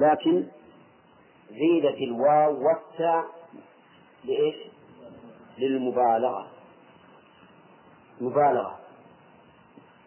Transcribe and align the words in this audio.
لكن 0.00 0.46
زيدت 1.50 1.98
الواو 1.98 2.66
والتاء 2.66 3.24
لإيش؟ 4.24 4.56
للمبالغة. 5.58 6.46
مبالغة. 8.20 8.78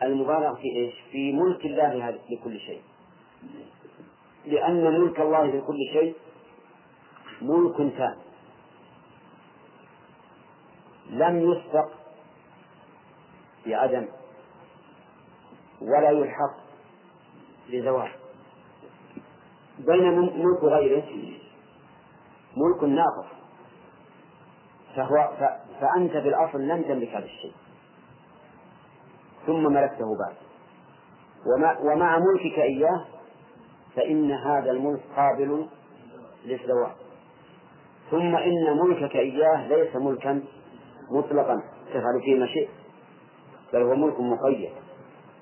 المبالغة 0.03 0.53
في 0.53 0.67
إيش؟ 0.75 0.93
في 1.11 1.31
ملك 1.31 1.65
الله 1.65 2.09
لكل 2.29 2.59
شيء. 2.59 2.81
لأن 4.45 4.83
ملك 5.01 5.19
الله 5.19 5.45
لكل 5.45 5.77
شيء 5.93 6.15
ملك 7.41 7.93
تام 7.97 8.15
لم 11.09 11.51
يسبق 11.51 11.89
بعدم 13.65 14.07
ولا 15.81 16.09
يلحق 16.09 16.55
بزوال 17.69 18.11
بين 19.79 20.19
ملك 20.19 20.63
غيره. 20.63 21.03
ملك 22.57 22.83
ناقص. 22.83 23.25
فهو 24.95 25.31
فأنت 25.79 26.17
بالأصل 26.17 26.61
لم 26.61 26.81
تملك 26.81 27.09
هذا 27.09 27.25
الشيء. 27.25 27.53
ثم 29.45 29.63
ملكته 29.63 30.05
بعد. 30.17 30.35
ومع 31.83 32.19
ملكك 32.19 32.59
إياه 32.59 33.05
فإن 33.95 34.31
هذا 34.31 34.71
الملك 34.71 35.01
قابل 35.15 35.67
للزوال 36.45 36.91
ثم 38.11 38.35
إن 38.35 38.77
ملكك 38.77 39.15
إياه 39.15 39.67
ليس 39.67 39.95
ملكا 39.95 40.43
مطلقا. 41.11 41.63
تفعل 41.89 42.21
فيه 42.25 42.39
ما 42.39 42.47
شئت. 42.47 42.69
بل 43.73 43.81
هو 43.81 43.95
ملك 43.95 44.19
مقيد. 44.19 44.69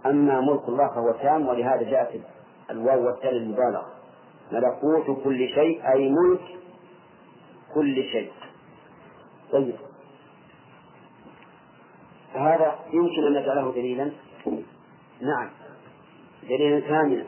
أما 0.06 0.42
ملك 0.42 0.70
الله 0.70 0.88
فهو 0.88 1.12
تام 1.12 1.48
ولهذا 1.48 1.84
جاءت 1.84 2.22
الواو 2.70 3.06
والتاء 3.06 3.32
للمبالغة. 3.34 4.01
ملكوت 4.52 5.24
كل 5.24 5.48
شيء 5.48 5.82
أي 5.94 6.10
ملك 6.10 6.42
كل 7.74 8.04
شيء. 8.12 8.32
طيب. 9.52 9.76
فهذا 12.34 12.80
يمكن 12.94 13.28
أن 13.28 13.42
نجعله 13.42 13.72
دليلا؟ 13.72 14.12
نعم. 15.22 15.50
دليلا 16.44 16.80
كاملا. 16.80 17.26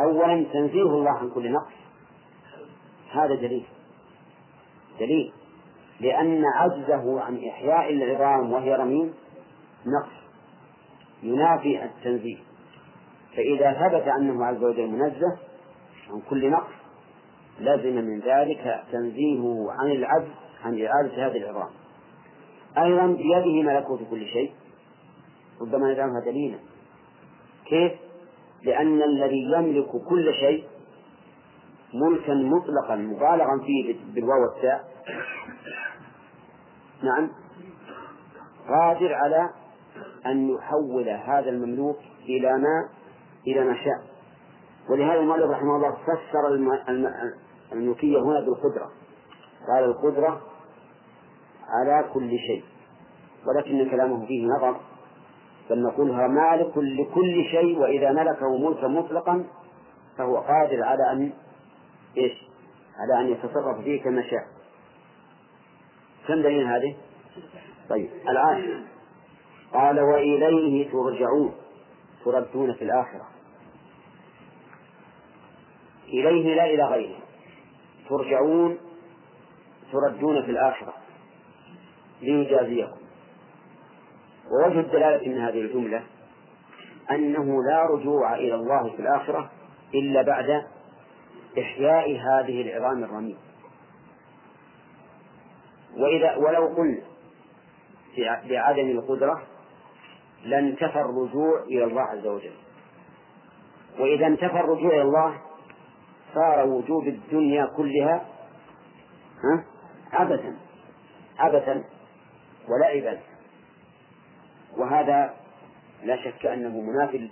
أولا 0.00 0.44
تنزيه 0.52 0.82
الله 0.82 1.10
عن 1.10 1.30
كل 1.30 1.52
نقص. 1.52 1.72
هذا 3.12 3.34
دليل. 3.34 3.64
دليل. 5.00 5.32
لأن 6.00 6.42
عجزه 6.54 7.20
عن 7.20 7.44
إحياء 7.48 7.92
العظام 7.92 8.52
وهي 8.52 8.74
رميم 8.74 9.14
نقص. 9.86 10.12
ينافي 11.22 11.84
التنزيه. 11.84 12.38
فإذا 13.36 13.72
ثبت 13.72 14.08
أنه 14.08 14.46
عز 14.46 14.64
وجل 14.64 14.86
منزه 14.86 15.49
عن 16.12 16.20
كل 16.30 16.50
نقص 16.50 16.72
لزم 17.60 17.94
من 17.94 18.20
ذلك 18.20 18.84
تنزيهه 18.92 19.66
عن 19.70 19.90
العجز 19.90 20.30
عن 20.64 20.82
إعادة 20.82 21.26
هذه 21.26 21.36
العظام 21.36 21.70
أيضا 22.78 23.06
بيده 23.06 23.62
ملكوت 23.62 24.00
كل 24.10 24.26
شيء. 24.26 24.52
ربما 25.60 25.92
نجعلها 25.92 26.20
دليلا. 26.20 26.58
كيف؟ 27.66 27.92
لأن 28.62 29.02
الذي 29.02 29.52
يملك 29.56 29.90
كل 30.08 30.34
شيء 30.34 30.64
ملكا 31.94 32.34
مطلقا 32.34 32.96
مبالغا 32.96 33.60
فيه 33.66 33.96
بالواو 34.14 34.42
والتاء. 34.42 34.90
نعم. 37.02 37.30
قادر 38.68 39.14
على 39.14 39.50
أن 40.26 40.50
يحول 40.50 41.08
هذا 41.08 41.50
المملوك 41.50 41.98
إلى 42.24 42.52
ما؟ 42.58 42.88
إلى 43.46 43.64
ما 43.64 43.74
شاء. 43.74 44.09
ولهذا 44.88 45.20
المؤلف 45.20 45.50
رحمه 45.50 45.76
الله 45.76 45.90
فسر 45.90 46.48
الملكية 47.72 48.18
هنا 48.18 48.40
بالقدرة 48.40 48.90
قال 49.68 49.84
القدرة 49.84 50.40
على 51.68 52.04
كل 52.14 52.30
شيء 52.30 52.64
ولكن 53.46 53.90
كلامه 53.90 54.26
فيه 54.26 54.46
نظر 54.46 54.76
بل 55.70 55.82
نقولها 55.82 56.26
مالك 56.26 56.72
لكل 56.76 57.44
شيء 57.50 57.78
وإذا 57.78 58.12
ملكه 58.12 58.58
ملكا 58.58 58.86
مطلقا 58.86 59.44
فهو 60.18 60.36
قادر 60.36 60.82
على 60.82 61.12
أن 61.12 61.32
إيش؟ 62.16 62.32
على 62.98 63.20
أن 63.20 63.32
يتصرف 63.32 63.80
فيه 63.84 64.02
كما 64.02 64.22
شاء 64.22 64.46
كم 66.28 66.34
دليل 66.34 66.66
هذه؟ 66.66 66.96
طيب 67.88 68.10
الآن 68.28 68.84
قال 69.72 70.00
وإليه 70.00 70.90
ترجعون 70.90 71.52
تردون 72.24 72.72
في 72.72 72.84
الآخرة 72.84 73.26
إليه 76.12 76.54
لا 76.54 76.64
إلى 76.64 76.84
غيره. 76.84 77.18
ترجعون 78.08 78.78
تردون 79.92 80.42
في 80.42 80.50
الآخرة. 80.50 80.94
ليجازيكم. 82.22 83.00
ووجه 84.50 84.80
الدلالة 84.80 85.28
من 85.28 85.38
هذه 85.38 85.60
الجملة 85.60 86.02
أنه 87.10 87.62
لا 87.62 87.84
رجوع 87.84 88.34
إلى 88.34 88.54
الله 88.54 88.90
في 88.90 89.02
الآخرة 89.02 89.50
إلا 89.94 90.22
بعد 90.22 90.66
إحياء 91.58 92.10
هذه 92.10 92.62
العظام 92.62 93.04
الرميم. 93.04 93.36
وإذا 95.96 96.36
ولو 96.36 96.66
قلنا 96.66 97.02
بعدم 98.48 98.90
القدرة 98.90 99.42
لانتفى 100.44 101.00
الرجوع 101.00 101.62
إلى 101.62 101.84
الله 101.84 102.02
عز 102.02 102.26
وجل. 102.26 102.54
وإذا 103.98 104.26
انتفى 104.26 104.60
الرجوع 104.60 104.92
إلى 104.92 105.02
الله 105.02 105.49
صار 106.34 106.66
وجود 106.66 107.06
الدنيا 107.06 107.66
كلها 107.76 108.26
ها؟ 109.44 109.64
عبثا 110.12 110.56
عبثا 111.38 111.84
ولعبا. 112.68 113.18
وهذا 114.76 115.34
لا 116.02 116.16
شك 116.16 116.46
أنه 116.46 116.80
مناف 116.80 117.30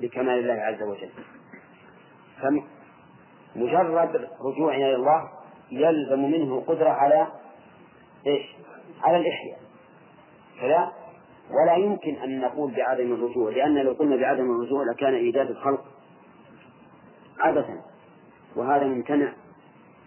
لكمال 0.00 0.38
الله 0.38 0.62
عز 0.62 0.82
وجل. 0.82 1.10
فمجرد 3.54 4.28
رجوعنا 4.40 4.86
إلى 4.86 4.94
الله 4.96 5.30
يلزم 5.70 6.20
منه 6.20 6.54
القدرة 6.58 6.88
على 6.90 7.26
إيش؟ 8.26 8.46
على 9.02 9.16
الإحياء. 9.16 9.58
كذا 10.60 10.92
ولا 11.50 11.76
يمكن 11.76 12.14
أن 12.14 12.40
نقول 12.40 12.74
بعدم 12.76 13.12
الرجوع 13.12 13.50
لأن 13.50 13.78
لو 13.78 13.92
قلنا 13.92 14.16
بعدم 14.16 14.50
الرجوع 14.50 14.84
لكان 14.84 15.14
إيجاد 15.14 15.50
الخلق 15.50 15.84
عبثا. 17.38 17.89
وهذا 18.56 18.84
ممتنع 18.84 19.32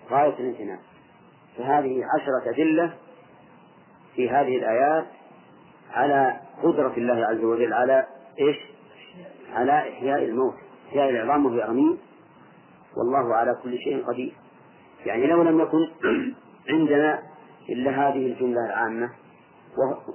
غاية 0.09 0.39
الامتناع. 0.39 0.79
فهذه 1.57 2.03
عشرة 2.15 2.51
أدلة 2.51 2.93
في 4.15 4.29
هذه 4.29 4.57
الآيات 4.57 5.05
على 5.91 6.39
قدرة 6.63 6.93
الله 6.97 7.25
عز 7.25 7.43
وجل 7.43 7.73
على 7.73 8.05
إيش؟ 8.39 8.57
على 9.53 9.71
إحياء 9.71 10.23
الموت 10.23 10.53
إحياء 10.89 11.09
العظام 11.09 11.45
وهي 11.45 11.61
رميم 11.61 11.97
والله 12.97 13.35
على 13.35 13.57
كل 13.63 13.77
شيء 13.77 14.05
قدير. 14.05 14.33
يعني 15.05 15.27
لو 15.27 15.43
لم 15.43 15.59
يكن 15.59 15.87
عندنا 16.73 17.19
إلا 17.69 17.91
هذه 17.91 18.25
الجملة 18.25 18.65
العامة 18.65 19.09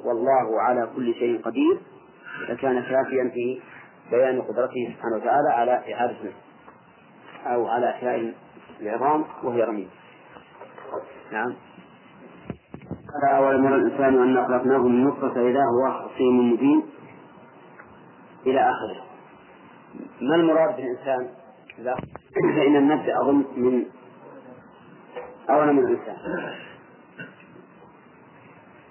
والله 0.05 0.61
على 0.61 0.89
كل 0.97 1.15
شيء 1.15 1.43
قدير 1.43 1.79
لكان 2.49 2.83
كافيا 2.83 3.31
في 3.35 3.61
بيان 4.11 4.43
قدرته 4.43 4.95
سبحانه 4.95 5.17
وتعالى 5.17 5.49
على 5.49 5.95
إعادة 5.95 6.17
أو 7.47 7.69
على 7.69 7.91
إحياء 7.91 8.35
العظام 8.81 9.25
وهي 9.43 9.63
رميم. 9.63 9.91
نعم. 11.33 11.55
قال 13.23 13.35
أولم 13.37 13.65
يرى 13.65 13.75
الإنسان 13.75 14.23
أن 14.23 14.47
خلقناه 14.47 14.79
من 14.79 15.05
نطفة 15.05 15.49
إذا 15.51 15.61
هو 15.61 16.09
خصيم 16.09 16.53
مبين 16.53 16.83
إلى 18.47 18.61
آخره. 18.61 19.05
ما 20.21 20.35
المراد 20.35 20.77
بالإنسان؟ 20.77 21.29
إذا 21.79 21.97
فإن 22.57 22.77
النبدأ 22.77 23.21
أظن 23.21 23.45
من 23.57 23.85
أولم 25.51 25.79
الإنسان. 25.79 26.17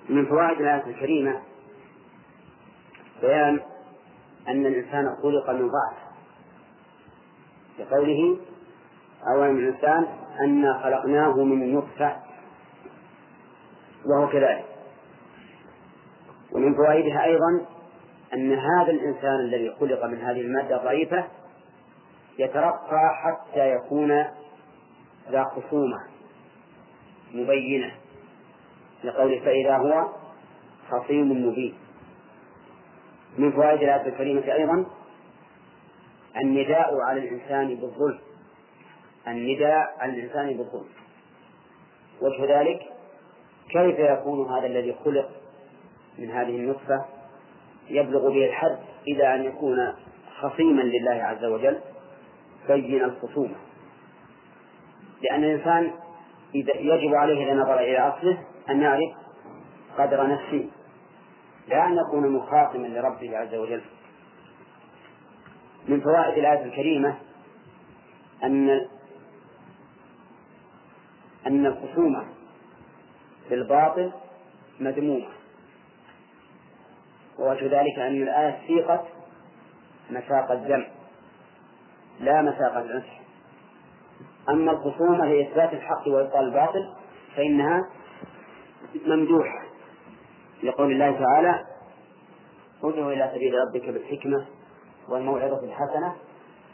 من 0.09 0.25
فوائد 0.25 0.61
الآية 0.61 0.87
الكريمة 0.87 1.41
بيان 3.21 3.59
أن 4.47 4.65
الإنسان 4.65 5.15
خلق 5.23 5.49
من 5.49 5.67
ضعف. 5.67 6.06
لقوله 7.79 8.37
أولم 9.27 9.57
الإنسان 9.57 10.07
أنا 10.39 10.79
خلقناه 10.83 11.43
من 11.43 11.75
نطفة 11.75 12.15
وهو 14.05 14.27
كذلك. 14.27 14.65
ومن 16.51 16.75
فوائدها 16.75 17.23
أيضا 17.23 17.65
أن 18.33 18.53
هذا 18.53 18.91
الإنسان 18.91 19.35
الذي 19.35 19.75
خلق 19.79 20.05
من 20.05 20.17
هذه 20.21 20.41
المادة 20.41 20.77
ضعيفة 20.77 21.27
يترقى 22.39 23.09
حتى 23.23 23.71
يكون 23.71 24.11
ذا 25.31 25.43
خصومة 25.43 25.97
مبينة 27.33 27.91
لقوله 29.03 29.39
فإذا 29.39 29.77
هو 29.77 30.07
خصيم 30.89 31.47
مبين. 31.47 31.73
من 33.37 33.51
فوائد 33.51 33.81
الآية 33.81 34.07
الكريمة 34.07 34.53
أيضا 34.53 34.85
النداء 36.41 37.01
على 37.01 37.19
الإنسان 37.19 37.75
بالظلم. 37.75 38.19
النداء 39.27 39.95
على 39.99 40.11
الإنسان 40.11 40.57
بالظلم. 40.57 40.89
وجه 42.21 42.59
ذلك 42.59 42.79
كيف 43.69 43.99
يكون 43.99 44.51
هذا 44.51 44.67
الذي 44.67 44.95
خلق 45.05 45.29
من 46.17 46.31
هذه 46.31 46.55
النطفة 46.55 47.05
يبلغ 47.89 48.29
به 48.29 48.45
الحد 48.45 48.77
إلى 49.07 49.35
أن 49.35 49.43
يكون 49.43 49.93
خصيما 50.41 50.81
لله 50.81 51.23
عز 51.23 51.45
وجل؟ 51.45 51.79
بين 52.67 53.03
الخصومة. 53.03 53.55
لأن 55.21 55.43
الإنسان 55.43 55.91
إذا 56.55 56.77
يجب 56.77 57.15
عليه 57.15 57.45
إذا 57.45 57.53
نظر 57.53 57.79
إلى 57.79 57.97
أصله 57.97 58.37
أن 58.69 58.81
يعرف 58.81 59.09
قدر 59.97 60.27
نفسه. 60.27 60.69
لا 61.67 61.87
أن 61.87 61.97
يكون 61.97 62.31
مخاصما 62.31 62.87
لربه 62.87 63.37
عز 63.37 63.55
وجل. 63.55 63.81
من 65.87 66.01
فوائد 66.01 66.37
الآية 66.37 66.65
الكريمة 66.65 67.17
أن 68.43 68.69
أن 71.47 71.65
الخصومة 71.65 72.27
بالباطل 73.49 74.11
مذمومة. 74.79 75.27
ووجه 77.39 77.63
ذلك 77.65 77.99
أن 77.99 78.21
الآية 78.23 78.67
سيقت 78.67 79.05
مساق 80.09 80.51
الذم 80.51 80.85
لا 82.19 82.41
مساق 82.41 82.77
العنف. 82.77 83.05
أما 84.49 84.71
الخصومة 84.71 85.25
لإثبات 85.25 85.73
الحق 85.73 86.07
وإبطال 86.07 86.45
الباطل 86.47 86.93
فإنها 87.35 87.81
ممدوحة. 89.05 89.63
لقول 90.63 90.91
الله 90.91 91.19
تعالى 91.19 91.63
ادعو 92.83 93.09
إلى 93.11 93.31
سبيل 93.35 93.53
ربك 93.53 93.89
بالحكمة 93.89 94.45
والموعظة 95.09 95.63
الحسنة 95.63 96.15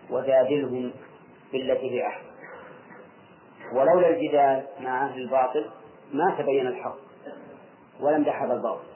وجادلهم 0.09 0.91
بالتي 1.53 1.91
هي 1.91 2.07
أحسن. 2.07 2.25
ولولا 3.74 4.09
الجدال 4.09 4.63
مع 4.80 5.06
أهل 5.06 5.21
الباطل 5.21 5.69
ما 6.13 6.35
تبين 6.38 6.68
الحق 6.68 6.95
ولم 8.00 8.24
دحض 8.24 8.51
الباطل. 8.51 8.88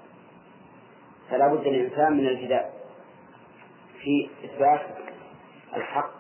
فلا 1.30 1.48
بد 1.48 1.68
للإنسان 1.68 2.13
من 2.13 2.28
الجدال 2.28 2.69
في 4.01 4.30
إثبات 4.45 4.81
الحق 5.75 6.12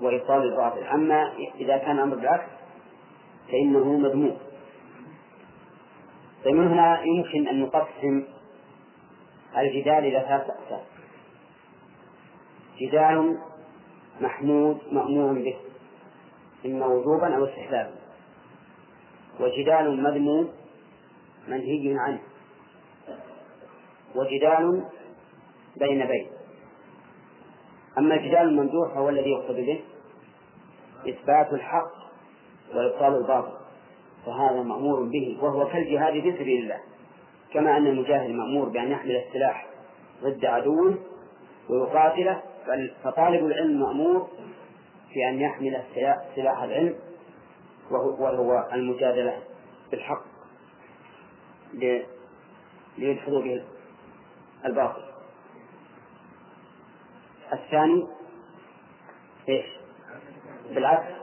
وإبطال 0.00 0.42
الباطل. 0.42 0.82
أما 0.82 1.32
إذا 1.54 1.78
كان 1.78 1.98
أمر 1.98 2.16
بالعكس 2.16 2.50
فإنه 3.48 3.98
مذموم. 3.98 4.38
فمن 6.44 6.66
هنا 6.66 7.02
يمكن 7.02 7.48
أن 7.48 7.60
نقسم 7.60 8.24
الجدال 9.58 9.98
إلى 9.98 10.24
ثلاثة 10.28 10.52
أقسام. 10.52 10.99
جدال 12.80 13.38
محمود 14.20 14.78
مأمور 14.92 15.32
به 15.32 15.56
إما 16.66 16.86
وجوبا 16.86 17.36
أو 17.36 17.44
استحبابا. 17.44 17.94
وجدال 19.40 20.02
مذموم 20.02 20.48
منهي 21.48 21.94
عنه. 21.98 22.20
وجدال 24.14 24.84
بين 25.76 26.06
بين. 26.06 26.26
أما 27.98 28.14
الجدال 28.14 28.48
الممدوح 28.48 28.94
فهو 28.94 29.08
الذي 29.08 29.30
يقصد 29.30 29.56
به 29.56 29.80
إثبات 31.08 31.52
الحق 31.52 31.92
وإبطال 32.74 33.14
الباطل 33.14 33.52
فهذا 34.26 34.62
مأمور 34.62 35.02
به 35.02 35.38
وهو 35.42 35.66
كالجهاد 35.66 36.12
في 36.12 36.32
سبيل 36.32 36.62
الله. 36.62 36.80
كما 37.52 37.76
أن 37.76 37.86
المجاهد 37.86 38.30
مأمور 38.30 38.68
بأن 38.68 38.90
يحمل 38.90 39.16
السلاح 39.16 39.66
ضد 40.22 40.44
عدوه 40.44 40.98
ويقاتله 41.70 42.42
فطالب 43.04 43.46
العلم 43.46 43.80
مأمور 43.80 44.28
في 45.12 45.28
أن 45.28 45.40
يحمل 45.40 45.82
سلاح 46.34 46.62
العلم 46.62 46.96
وهو 47.90 48.68
المجادلة 48.72 49.42
بالحق 49.90 50.22
ليدحضوا 52.98 53.42
به 53.42 53.64
الباطل. 54.64 55.02
الثاني 57.52 58.06
إيش؟ 59.48 59.66
بالعكس. 60.70 61.14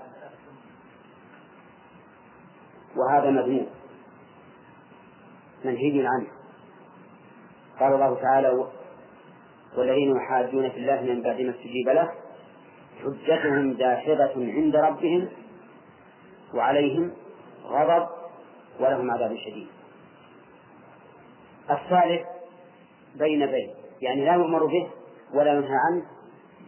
وهذا 2.96 3.30
مذموم. 3.30 3.68
منهي 5.66 6.08
عنه. 6.08 6.28
قال 7.80 7.94
الله 7.94 8.22
تعالى 8.22 8.68
والذين 9.78 10.16
يحاجون 10.16 10.70
في 10.70 10.78
الله 10.78 11.02
من 11.02 11.22
بعد 11.22 11.42
ما 11.42 11.50
استجيب 11.50 11.90
له 11.90 12.12
حجتهم 13.04 13.74
داحضة 13.74 14.34
عند 14.36 14.76
ربهم 14.76 15.28
وعليهم 16.54 17.12
غضب 17.66 18.08
ولهم 18.80 19.12
عذاب 19.12 19.36
شديد. 19.38 19.68
الثالث 21.70 22.22
بين 23.16 23.46
بين 23.46 23.70
يعني 24.02 24.26
لا 24.26 24.34
يؤمر 24.34 24.66
به 24.66 24.88
ولا 25.34 25.54
ينهى 25.54 25.78
عنه 25.88 26.06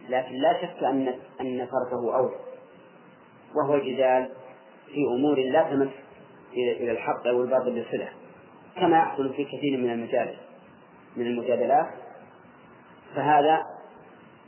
لكن 0.08 0.34
لا 0.34 0.62
شك 0.62 0.84
أن 0.84 1.14
أن 1.40 1.68
تركه 1.68 2.16
أولى 2.16 2.34
وهو 3.54 3.74
الجدال 3.74 4.28
في 4.86 5.04
أمور 5.16 5.38
لا 5.38 5.62
تمس 5.62 5.88
إلى 6.52 6.92
الحق 6.92 7.26
أو 7.26 7.42
الباطل 7.42 7.74
بالصلة 7.74 8.08
كما 8.76 8.98
يحصل 8.98 9.34
في 9.34 9.44
كثير 9.44 9.78
من 9.78 9.90
المجالس 9.90 10.38
من 11.16 11.26
المجادلات 11.26 11.86
فهذا 13.14 13.66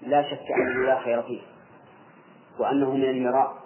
لا 0.02 0.22
شك 0.22 0.52
أنه 0.58 0.86
لا 0.86 1.00
خير 1.00 1.22
فيه 1.22 1.40
وأنه 2.58 2.94
من 2.94 3.04
المراء 3.04 3.62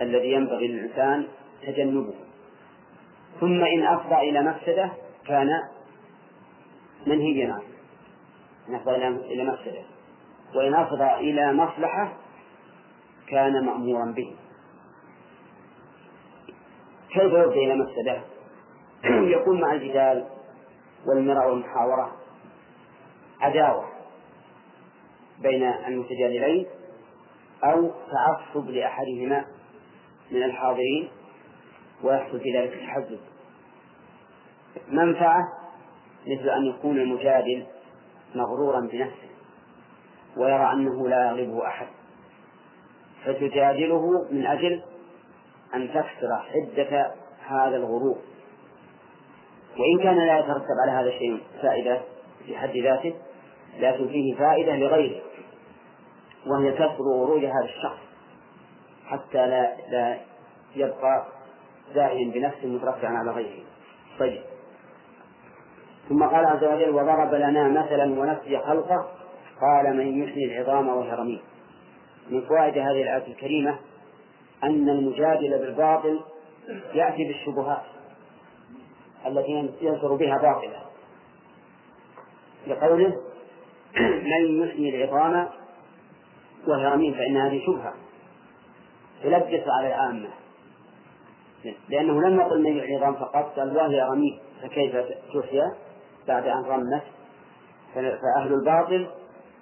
الذي 0.00 0.32
ينبغي 0.32 0.68
للإنسان 0.68 1.26
تجنبه. 1.66 2.14
ثم 3.40 3.64
إن 3.64 3.86
أفضى 3.86 4.14
إلى 4.14 4.42
مفسدة 4.42 4.90
كان 5.26 5.48
منهيا 7.06 7.52
عنه 7.52 7.62
إن 8.68 8.74
أفضى 8.74 8.96
إلى 9.06 9.44
مفسدة. 9.44 9.82
وإن 10.54 10.74
أفضى 10.74 11.14
إلى 11.14 11.52
مصلحة 11.52 12.12
كان 13.28 13.66
مأمورا 13.66 14.12
به. 14.16 14.36
كيف 17.10 17.32
يفضي 17.32 17.64
إلى 17.64 17.76
مفسدة؟ 17.76 18.20
يكون 19.38 19.60
مع 19.60 19.72
الجدال 19.72 20.24
والمراء 21.06 21.50
والمحاورة 21.50 22.12
عداوة. 23.40 23.93
بين 25.44 25.62
المتجادلين 25.62 26.66
أو 27.64 27.90
تعصب 28.12 28.70
لأحدهما 28.70 29.44
من 30.30 30.42
الحاضرين 30.42 31.08
ويحصل 32.02 32.40
في 32.40 32.58
ذلك 32.58 32.72
التحزب 32.72 33.18
منفعة 34.88 35.48
مثل 36.26 36.48
أن 36.48 36.64
يكون 36.64 36.98
المجادل 36.98 37.66
مغرورا 38.34 38.80
بنفسه 38.80 39.28
ويرى 40.36 40.72
أنه 40.72 41.08
لا 41.08 41.26
يغلبه 41.26 41.66
أحد. 41.66 41.86
فتجادله 43.24 44.28
من 44.30 44.46
أجل 44.46 44.82
أن 45.74 45.88
تكسر 45.88 46.38
حدة 46.52 47.14
هذا 47.46 47.76
الغرور. 47.76 48.18
وإن 49.78 50.02
كان 50.02 50.26
لا 50.26 50.38
يترتب 50.38 50.76
على 50.82 50.92
هذا 50.92 51.08
الشيء 51.08 51.40
فائدة 51.62 52.00
في 52.46 52.56
حد 52.56 52.76
ذاته 52.76 53.14
لكن 53.80 54.08
فيه 54.08 54.34
فائدة 54.34 54.76
لغيره. 54.76 55.20
وهي 56.46 56.72
كسر 56.72 57.02
غرور 57.02 57.38
هذا 57.38 57.64
الشخص 57.64 57.98
حتى 59.06 59.46
لا 59.46 59.76
لا 59.90 60.18
يبقى 60.76 61.26
زاهيا 61.94 62.32
بنفسه 62.32 62.66
مترفعا 62.66 63.10
على 63.10 63.30
غيره. 63.30 63.64
طيب. 64.18 64.42
ثم 66.08 66.24
قال 66.24 66.44
عز 66.46 66.64
وجل 66.64 66.90
وضرب 66.90 67.34
لنا 67.34 67.68
مثلا 67.68 68.20
ونسي 68.20 68.58
خلقه 68.58 69.08
قال 69.60 69.96
من 69.96 70.22
يحيي 70.22 70.44
العظام 70.44 70.88
وهي 70.88 71.10
رميم. 71.12 71.40
من 72.30 72.40
فوائد 72.40 72.78
هذه 72.78 73.02
الآية 73.02 73.26
الكريمة 73.26 73.78
أن 74.64 74.88
المجادل 74.88 75.58
بالباطل 75.58 76.20
يأتي 76.94 77.24
بالشبهات 77.24 77.82
التي 79.26 79.68
ينصر 79.80 80.14
بها 80.14 80.38
باطلا 80.38 80.84
لقوله 82.66 83.20
من 84.00 84.62
يحيي 84.62 85.04
العظام 85.04 85.48
وهي 86.68 86.86
رميم 86.86 87.14
فإن 87.14 87.36
هذه 87.36 87.62
شبهة. 87.66 87.94
تلبس 89.22 89.68
على 89.78 89.88
العامة. 89.88 90.28
لأنه 91.88 92.22
لم 92.22 92.40
يقل 92.40 92.62
من 92.62 92.78
العظام 92.78 93.14
فقط 93.14 93.58
قال 93.58 93.76
وهي 93.76 94.02
رميم 94.02 94.38
فكيف 94.62 94.96
تحيى 95.34 95.72
بعد 96.28 96.46
أن 96.46 96.64
رمت؟ 96.64 97.02
فأهل 97.94 98.52
الباطل 98.54 99.08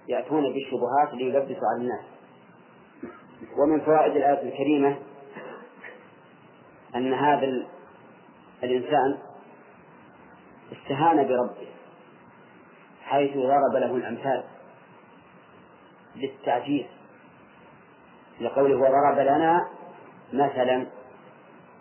يأتون 0.09 0.43
بالشبهات 0.53 1.15
ليلبسوا 1.15 1.69
على 1.75 1.81
الناس. 1.81 2.05
ومن 3.59 3.81
فوائد 3.81 4.17
الآية 4.17 4.43
الكريمة 4.43 4.97
أن 6.95 7.15
هذا 7.15 7.67
الإنسان 8.63 9.19
استهان 10.73 11.17
بربه 11.17 11.69
حيث 13.03 13.37
ضرب 13.37 13.73
له 13.73 13.97
الأمثال. 13.97 14.45
للتعجيز 16.17 16.87
لقوله 18.41 18.77
وضرب 18.77 19.19
لنا 19.19 19.69
مثلا 20.33 20.87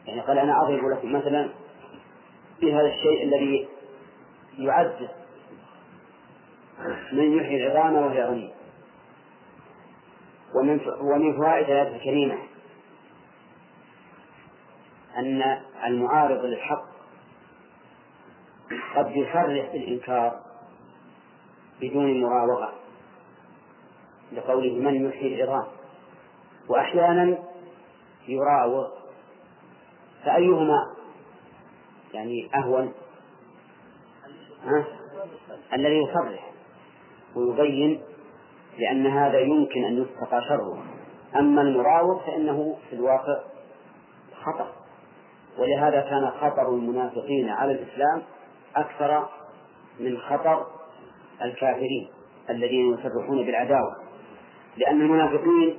يعني 0.05 0.21
قال 0.21 0.37
أنا 0.37 0.61
أضرب 0.61 0.85
لكم 0.85 1.11
مثلا 1.11 1.49
بهذا 2.61 2.87
الشيء 2.87 3.23
الذي 3.23 3.67
يعزز 4.57 5.07
من 7.11 7.37
يحيي 7.37 7.67
العظام 7.67 7.95
وهي 7.95 8.23
غنية 8.23 8.53
ومن 10.55 10.79
ومن 11.01 11.37
فوائد 11.37 11.69
الآية 11.69 11.95
الكريمة 11.95 12.37
أن 15.17 15.61
المعارض 15.85 16.45
للحق 16.45 16.85
قد 18.95 19.11
يصرح 19.15 19.71
بالإنكار 19.71 20.39
بدون 21.81 22.21
مراوغة. 22.21 22.73
لقوله 24.31 24.73
من 24.73 25.09
يحيي 25.09 25.43
العظام. 25.43 25.67
وأحيانا 26.69 27.37
يراوغ. 28.27 28.87
فأيهما؟ 30.25 30.95
يعني 32.13 32.49
أهون. 32.55 32.93
ها؟ 34.63 34.85
الذي 35.73 35.97
يصرح 35.97 36.51
ويبين 37.35 38.01
لأن 38.77 39.07
هذا 39.07 39.39
يمكن 39.39 39.83
أن 39.83 40.01
يتقى 40.01 40.41
شره. 40.41 40.83
أما 41.35 41.61
المراوغ 41.61 42.25
فإنه 42.25 42.77
في 42.89 42.95
الواقع 42.95 43.39
خطأ. 44.43 44.71
ولهذا 45.57 46.01
كان 46.01 46.31
خطر 46.31 46.69
المنافقين 46.69 47.49
على 47.49 47.71
الإسلام 47.71 48.21
أكثر 48.75 49.29
من 49.99 50.17
خطر 50.17 50.67
الكافرين 51.41 52.09
الذين 52.49 52.93
يصرحون 52.93 53.45
بالعداوة. 53.45 54.00
لأن 54.77 55.01
المنافقين 55.01 55.77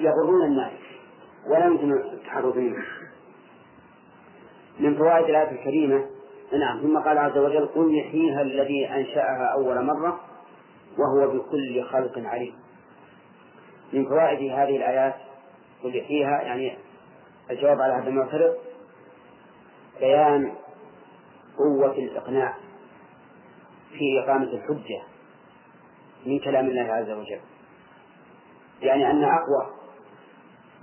يغرون 0.00 0.44
الناس 0.46 0.72
ولا 1.50 1.66
يمكن 1.66 1.92
التحرز 1.92 2.56
منهم 2.56 2.84
من 4.80 4.96
فوائد 4.96 5.24
الآية 5.24 5.50
الكريمة 5.50 6.06
نعم 6.52 6.80
ثم 6.80 6.98
قال 6.98 7.18
عز 7.18 7.38
وجل 7.38 7.66
قل 7.66 7.98
يحييها 7.98 8.42
الذي 8.42 8.86
أنشأها 8.86 9.44
أول 9.44 9.84
مرة 9.84 10.20
وهو 10.98 11.28
بكل 11.28 11.84
خلق 11.84 12.18
عليم. 12.18 12.54
من 13.92 14.08
فوائد 14.08 14.52
هذه 14.52 14.76
الآيات 14.76 15.14
قل 15.82 15.96
يحييها 15.96 16.42
يعني 16.42 16.78
الجواب 17.50 17.80
على 17.80 17.92
هذا 17.92 18.08
المعترض 18.08 18.54
بيان 20.00 20.54
قوة 21.58 21.92
الإقناع 21.92 22.54
في 23.98 24.24
إقامة 24.24 24.52
الحجة 24.52 25.02
من 26.26 26.38
كلام 26.38 26.66
الله 26.66 26.92
عز 26.92 27.10
وجل. 27.10 27.40
يعني 28.80 29.10
أن 29.10 29.24
أقوى 29.24 29.66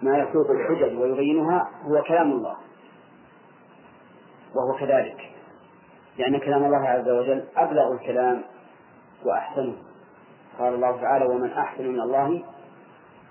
ما 0.04 0.18
يسوق 0.18 0.52
الحجج 0.52 0.98
ويبينها 0.98 1.70
هو 1.84 2.04
كلام 2.04 2.32
الله 2.32 2.58
وهو 4.56 4.80
كذلك. 4.80 5.32
لأن 6.18 6.38
كلام 6.40 6.66
الله 6.66 6.88
عز 6.88 7.10
وجل 7.10 7.46
أبلغ 7.58 7.94
الكلام 7.94 8.44
وأحسنه. 9.26 9.76
قال 10.60 10.74
الله 10.74 11.02
تعالى 11.02 11.26
ومن 11.26 11.52
أحسن 11.52 11.88
من 11.88 12.00
الله 12.00 12.44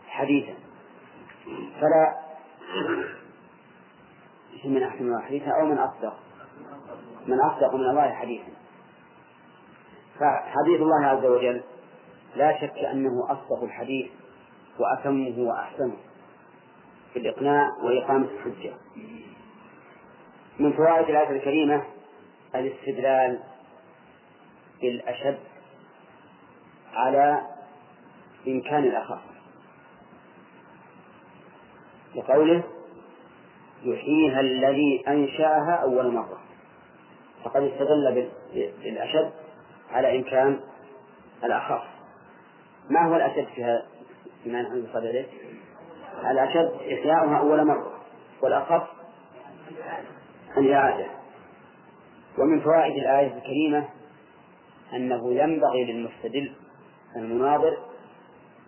حديثا. 0.06 0.54
فلا 1.80 2.16
من 4.64 4.82
أحسن 4.82 5.04
من 5.04 5.08
الله 5.08 5.20
حديثا 5.20 5.50
أو 5.61 5.66
من 5.66 5.78
أصدق. 5.78 6.16
من 7.26 7.40
أصدق 7.40 7.75
من 7.75 7.90
الله 7.90 8.12
حديثا. 8.12 8.52
فحديث 10.20 10.80
الله 10.80 11.06
عز 11.06 11.25
وجل 11.25 11.62
لا 12.37 12.61
شك 12.61 12.78
أنه 12.78 13.26
أصدق 13.30 13.62
الحديث 13.62 14.11
وأتمه 14.78 15.35
وأحسنه 15.38 15.97
في 17.12 17.18
الإقناع 17.18 17.68
وإقامة 17.83 18.26
الحجة. 18.26 18.73
من 20.59 20.73
فوائد 20.73 21.09
الآية 21.11 21.30
الكريمة 21.30 21.83
الاستدلال 22.54 23.40
بالأشد 24.80 25.38
على 26.95 27.42
إمكان 28.49 28.85
الأخف. 28.85 29.21
لقوله 32.14 32.62
يحييها 33.83 34.40
الذي 34.40 35.04
أنشأها 35.09 35.75
أول 35.83 36.12
مرة. 36.12 36.40
فقد 37.45 37.62
استدل 37.62 38.30
بالأشد 38.83 39.33
على 39.90 40.16
إمكان 40.18 40.61
الأخف. 41.45 41.83
ما 42.90 43.09
هو 43.09 43.16
الأشد 43.16 43.47
فيها 43.54 43.83
بما 44.46 44.62
نحن 44.62 44.86
نصل 44.90 45.24
الأشد 46.30 46.72
إحياؤها 46.92 47.38
أول 47.38 47.66
مرة 47.66 47.92
والأخف 48.42 48.82
الإعادة 50.56 51.06
ومن 52.38 52.60
فوائد 52.60 52.96
الآية 52.96 53.34
الكريمة 53.36 53.88
أنه 54.94 55.32
ينبغي 55.32 55.84
للمستدل 55.84 56.52
المناظر 57.16 57.76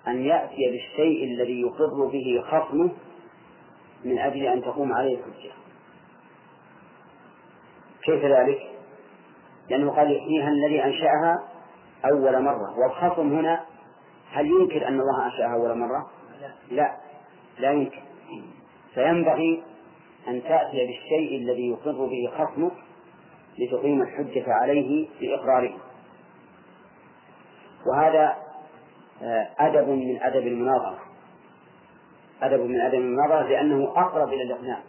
أن 0.09 0.25
يأتي 0.25 0.71
بالشيء 0.71 1.25
الذي 1.25 1.61
يقر 1.61 2.07
به 2.07 2.45
خصمه 2.51 2.91
من 4.05 4.19
أجل 4.19 4.47
أن 4.47 4.63
تقوم 4.63 4.93
عليه 4.93 5.19
الحجة. 5.19 5.53
كيف 8.05 8.25
ذلك؟ 8.25 8.59
لأنه 9.71 9.91
قال 9.91 10.17
يحييها 10.17 10.49
الذي 10.49 10.85
أنشأها 10.85 11.49
أول 12.13 12.43
مرة 12.43 12.79
والخصم 12.79 13.33
هنا 13.39 13.65
هل 14.33 14.47
ينكر 14.47 14.89
أن 14.89 15.01
الله 15.01 15.27
أنشأها 15.27 15.55
أول 15.55 15.79
مرة؟ 15.79 16.11
لا. 16.71 16.97
لا. 17.59 17.71
يمكن 17.71 18.01
فينبغي 18.95 19.63
أن 20.29 20.43
تأتي 20.43 20.87
بالشيء 20.87 21.39
الذي 21.43 21.69
يقر 21.71 22.07
به 22.07 22.31
خصمك 22.39 22.73
لتقيم 23.59 24.03
الحجة 24.03 24.45
عليه 24.47 25.09
بإقراره. 25.21 25.77
وهذا 27.87 28.37
آه، 29.23 29.49
أدب 29.59 29.89
من 29.89 30.23
أدب 30.23 30.47
المناظرة. 30.47 30.99
أدب 32.43 32.61
من 32.61 32.81
أدب 32.81 32.95
المناظرة 32.95 33.49
لأنه 33.49 33.93
أقرب 33.97 34.29
إلى 34.29 34.43
الإقناع. 34.43 34.81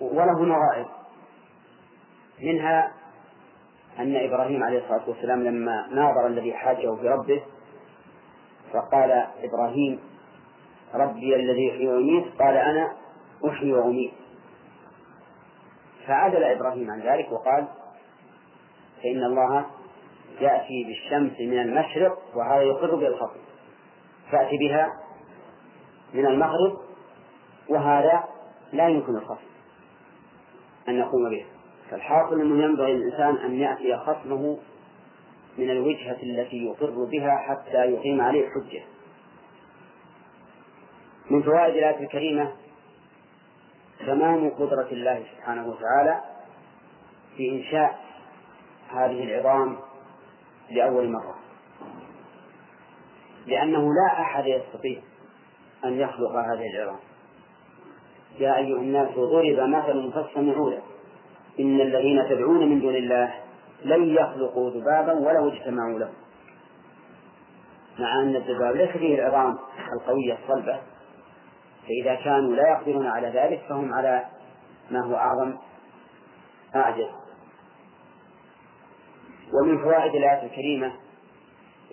وله 0.00 0.44
نظائر. 0.44 0.86
منها 2.42 2.92
أن 3.98 4.16
إبراهيم 4.16 4.62
عليه 4.62 4.78
الصلاة 4.78 5.08
والسلام 5.08 5.44
لما 5.44 5.86
ناظر 5.90 6.26
الذي 6.26 6.54
حاجة 6.54 6.94
في 6.94 7.08
ربه 7.08 7.42
فقال 8.72 9.26
إبراهيم 9.42 10.00
ربي 10.94 11.36
الذي 11.36 11.66
يحيي 11.66 11.88
ويميت 11.88 12.24
قال 12.38 12.56
أنا 12.56 12.92
أحيي 13.48 13.72
وأميت. 13.72 14.12
فعدل 16.06 16.44
إبراهيم 16.44 16.90
عن 16.90 17.00
ذلك 17.00 17.32
وقال 17.32 17.66
فإن 19.02 19.24
الله 19.24 19.66
يأتي 20.40 20.84
بالشمس 20.84 21.40
من 21.40 21.58
المشرق 21.58 22.18
وهذا 22.34 22.62
يقر 22.62 22.94
بالخطر 22.94 23.40
فأتي 24.32 24.56
بها 24.56 24.92
من 26.14 26.26
المغرب 26.26 26.78
وهذا 27.68 28.24
لا 28.72 28.88
يمكن 28.88 29.16
الخصم 29.16 29.46
أن 30.88 30.94
يقوم 30.94 31.30
به 31.30 31.46
فالحاصل 31.90 32.40
أنه 32.40 32.64
ينبغي 32.64 32.92
للإنسان 32.92 33.36
أن 33.36 33.60
يأتي 33.60 33.96
خصمه 33.96 34.58
من 35.58 35.70
الوجهة 35.70 36.16
التي 36.22 36.64
يقر 36.64 37.04
بها 37.04 37.36
حتى 37.36 37.78
يقيم 37.78 38.20
عليه 38.20 38.46
الحجة. 38.46 38.82
من 41.30 41.42
فوائد 41.42 41.74
الآية 41.76 42.00
الكريمة 42.00 42.52
تمام 44.06 44.50
قدرة 44.50 44.88
الله 44.92 45.24
سبحانه 45.36 45.68
وتعالى 45.68 46.20
في 47.36 47.50
إنشاء 47.50 47.98
هذه 48.90 49.24
العظام 49.24 49.76
لأول 50.70 51.12
مرة. 51.12 51.38
لأنه 53.46 53.78
لا 53.94 54.20
أحد 54.20 54.46
يستطيع 54.46 55.00
أن 55.84 56.00
يخلق 56.00 56.30
هذه 56.30 56.66
العظام. 56.74 57.00
يا 58.38 58.56
أيها 58.56 58.78
الناس 58.78 59.08
ضرب 59.08 59.68
مثل 59.68 60.12
فاستمعوا 60.12 60.70
له. 60.70 60.82
إن 61.60 61.80
الذين 61.80 62.28
تدعون 62.28 62.68
من 62.68 62.80
دون 62.80 62.96
الله 62.96 63.34
لن 63.84 64.14
يخلقوا 64.14 64.70
ذبابا 64.70 65.12
ولو 65.12 65.48
اجتمعوا 65.48 65.98
له. 65.98 66.12
مع 67.98 68.22
أن 68.22 68.36
الذباب 68.36 68.76
ليس 68.76 68.90
فيه 68.90 69.14
العظام 69.14 69.58
القوية 69.92 70.38
الصلبة 70.42 70.80
فإذا 71.86 72.14
كانوا 72.14 72.56
لا 72.56 72.68
يقدرون 72.68 73.06
على 73.06 73.28
ذلك 73.28 73.62
فهم 73.68 73.94
على 73.94 74.24
ما 74.90 75.04
هو 75.04 75.14
أعظم 75.14 75.56
أعجز. 76.74 77.08
ومن 79.52 79.78
فوائد 79.78 80.14
الآية 80.14 80.46
الكريمة 80.46 80.92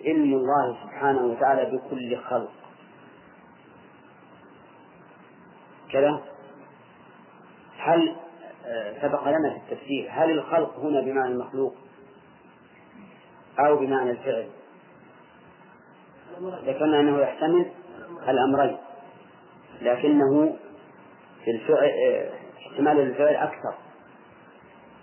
علم 0.04 0.34
الله 0.34 0.76
سبحانه 0.82 1.26
وتعالى 1.26 1.76
بكل 1.76 2.16
خلق. 2.16 2.52
كذا. 5.92 6.20
هل 7.78 8.16
سبق 9.02 9.28
لنا 9.28 9.50
في 9.50 9.56
التفسير. 9.56 10.08
هل 10.10 10.30
الخلق 10.30 10.78
هنا 10.78 11.00
بمعنى 11.00 11.32
المخلوق 11.32 11.74
أو 13.58 13.76
بمعنى 13.76 14.10
الفعل؟ 14.10 14.46
ذكرنا 16.40 17.00
أنه 17.00 17.18
يحتمل 17.18 17.70
الأمرين 18.28 18.76
لكنه 19.82 20.56
في 21.44 21.50
الفعل 21.50 21.90
احتمال 22.58 23.00
الفعل 23.00 23.36
أكثر. 23.36 23.74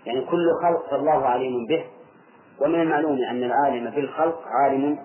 يعني 0.05 0.21
كل 0.21 0.49
خلق 0.63 0.89
فالله 0.89 1.25
عليم 1.25 1.65
به 1.69 1.85
ومن 2.59 2.81
المعلوم 2.81 3.17
أن 3.29 3.43
العالم 3.43 3.89
بالخلق 3.89 4.41
عالم 4.45 4.99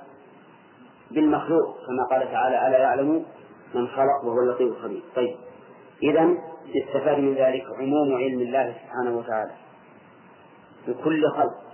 بالمخلوق 1.10 1.76
كما 1.86 2.04
قال 2.10 2.32
تعالى 2.32 2.68
ألا 2.68 2.78
يعلم 2.78 3.24
من 3.74 3.88
خلق 3.88 4.24
وهو 4.24 4.40
اللطيف 4.40 4.68
الخبير. 4.72 5.02
طيب 5.16 5.36
إذا 6.02 6.28
يستفاد 6.74 7.18
من 7.18 7.34
ذلك 7.34 7.64
عموم 7.78 8.16
علم 8.16 8.40
الله 8.40 8.74
سبحانه 8.82 9.18
وتعالى. 9.18 9.52
بكل 10.88 11.30
خلق. 11.30 11.66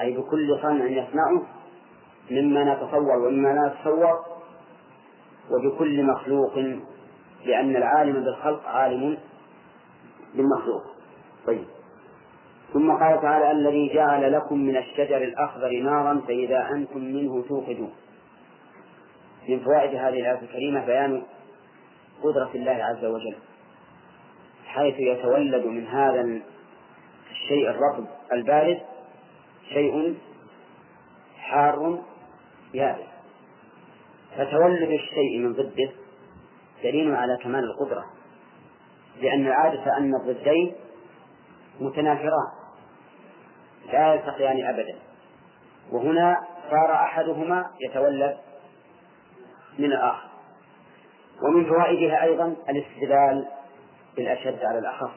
أي 0.00 0.16
بكل 0.16 0.58
صنع 0.62 0.84
يصنعه 0.84 1.42
مما 2.30 2.74
نتصور 2.74 3.18
ومما 3.26 3.48
لا 3.48 3.74
نتصور 3.74 4.24
وبكل 5.50 6.04
مخلوق 6.04 6.58
لأن 7.44 7.76
العالم 7.76 8.24
بالخلق 8.24 8.66
عالم 8.66 9.18
بالمخلوق. 10.34 10.82
طيب. 11.46 11.64
ثم 12.72 12.92
قال 12.92 13.20
تعالى 13.20 13.50
الذي 13.50 13.94
جعل 13.94 14.32
لكم 14.32 14.58
من 14.58 14.76
الشجر 14.76 15.16
الأخضر 15.16 15.80
نارا 15.80 16.20
فإذا 16.26 16.68
أنتم 16.74 17.00
منه 17.00 17.44
توقدون. 17.48 17.92
من 19.48 19.60
فوائد 19.60 19.94
هذه 19.94 20.20
الآية 20.20 20.40
الكريمة 20.42 20.86
بيان 20.86 21.22
قدرة 22.22 22.50
الله 22.54 22.84
عز 22.84 23.04
وجل. 23.04 23.36
حيث 24.74 24.94
يتولد 24.98 25.66
من 25.66 25.86
هذا 25.86 26.40
الشيء 27.30 27.70
الرطب 27.70 28.06
البارد 28.32 28.80
شيء 29.68 30.18
حار 31.38 31.98
يابس. 32.74 33.10
فتولد 34.36 34.90
الشيء 34.90 35.38
من 35.38 35.52
ضده 35.52 35.90
دليل 36.82 37.14
على 37.14 37.38
كمال 37.42 37.64
القدرة 37.64 38.04
لأن 39.22 39.46
العادة 39.46 39.96
أن 39.96 40.14
الضدين 40.14 40.74
متنافران 41.80 42.50
لا 43.92 44.14
يلتقيان 44.14 44.66
أبدا. 44.66 44.98
وهنا 45.92 46.36
صار 46.70 46.92
أحدهما 46.92 47.70
يتولد 47.80 48.36
من 49.78 49.92
الآخر. 49.92 50.28
ومن 51.42 51.64
فوائدها 51.64 52.22
أيضا 52.22 52.56
الاستدلال 52.68 53.48
بالأشد 54.20 54.64
على 54.64 54.78
الأخف 54.78 55.10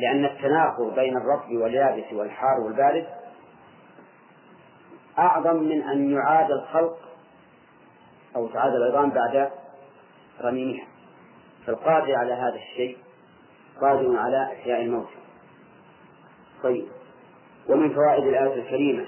لأن 0.00 0.24
التناقض 0.24 0.94
بين 0.94 1.16
الرطب 1.16 1.50
واليابس 1.50 2.12
والحار 2.12 2.60
والبارد 2.60 3.06
أعظم 5.18 5.56
من 5.56 5.82
أن 5.82 6.12
يعاد 6.12 6.50
الخلق 6.50 6.98
أو 8.36 8.48
تعاد 8.48 8.72
العظام 8.74 9.10
بعد 9.10 9.50
رميمها. 10.40 10.86
فالقادر 11.66 12.14
على 12.14 12.32
هذا 12.32 12.54
الشيء 12.54 12.98
قادر 13.80 14.16
على 14.16 14.52
إحياء 14.52 14.82
الموت. 14.82 15.08
طيب. 16.62 16.86
ومن 17.68 17.94
فوائد 17.94 18.24
الآية 18.24 18.54
الكريمة 18.54 19.06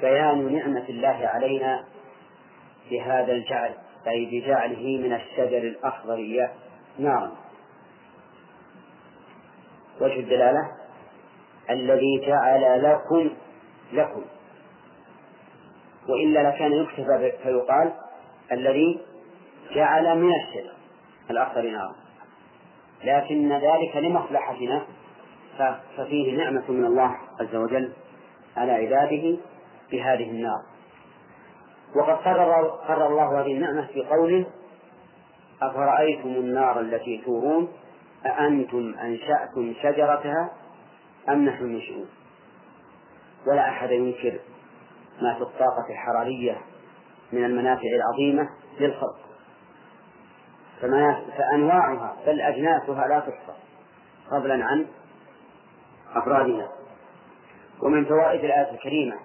بيان 0.00 0.54
نعمة 0.54 0.88
الله 0.88 1.30
علينا 1.34 1.84
بهذا 2.90 3.32
الجعل 3.32 3.74
أي 4.06 4.26
بجعله 4.26 4.98
من 4.98 5.12
الشجر 5.12 5.58
الأخضر 5.58 6.14
نارا 6.98 7.32
وجه 10.00 10.20
الدلالة؟ 10.20 10.70
الذي 11.70 12.26
جعل 12.26 12.82
لكم 12.82 13.30
لكم. 13.92 14.24
وإلا 16.08 16.48
لكان 16.48 16.72
يكتب 16.72 17.32
فيقال 17.42 17.92
الذي 18.52 19.00
جعل 19.74 20.18
من 20.18 20.32
الشجر 20.34 20.72
الأخضر 21.30 21.62
نارا 21.62 21.94
لكن 23.04 23.52
ذلك 23.52 23.96
لمصلحتنا. 23.96 24.82
ففيه 25.96 26.36
نعمة 26.36 26.70
من 26.70 26.84
الله 26.84 27.16
عز 27.40 27.54
وجل 27.54 27.92
على 28.56 28.72
عباده 28.72 29.36
بهذه 29.90 30.30
النار. 30.30 30.62
وقد 31.96 32.14
قرر 32.14 32.68
قرر 32.68 33.06
الله 33.06 33.40
هذه 33.40 33.52
النعمة 33.52 33.86
في 33.86 34.02
قوله 34.04 34.46
أفرأيتم 35.62 36.28
النار 36.28 36.80
التي 36.80 37.22
تورون؟ 37.24 37.72
أأنتم 38.26 38.94
أنشأتم 38.94 39.74
شجرتها 39.82 40.50
أم 41.28 41.44
نحن 41.44 41.64
المنشئون 41.64 42.08
ولا 43.46 43.68
أحد 43.68 43.90
ينكر 43.90 44.38
ما 45.22 45.34
في 45.34 45.42
الطاقة 45.42 45.86
الحرارية 45.90 46.60
من 47.32 47.44
المنافع 47.44 47.88
العظيمة 47.88 48.48
للخلق. 48.80 49.18
فأنواعها 51.38 52.16
بل 52.26 52.40
أجناسها 52.40 53.08
لا 53.08 53.20
تحصى. 53.20 53.58
فضلا 54.30 54.64
عن 54.64 54.86
أفرادها 56.14 56.68
ومن 57.82 58.04
فوائد 58.04 58.44
الآية 58.44 58.70
الكريمة 58.70 59.16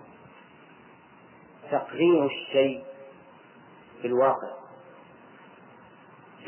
تقرير 1.71 2.25
الشيء 2.25 2.83
في 4.01 4.07
الواقع. 4.07 4.59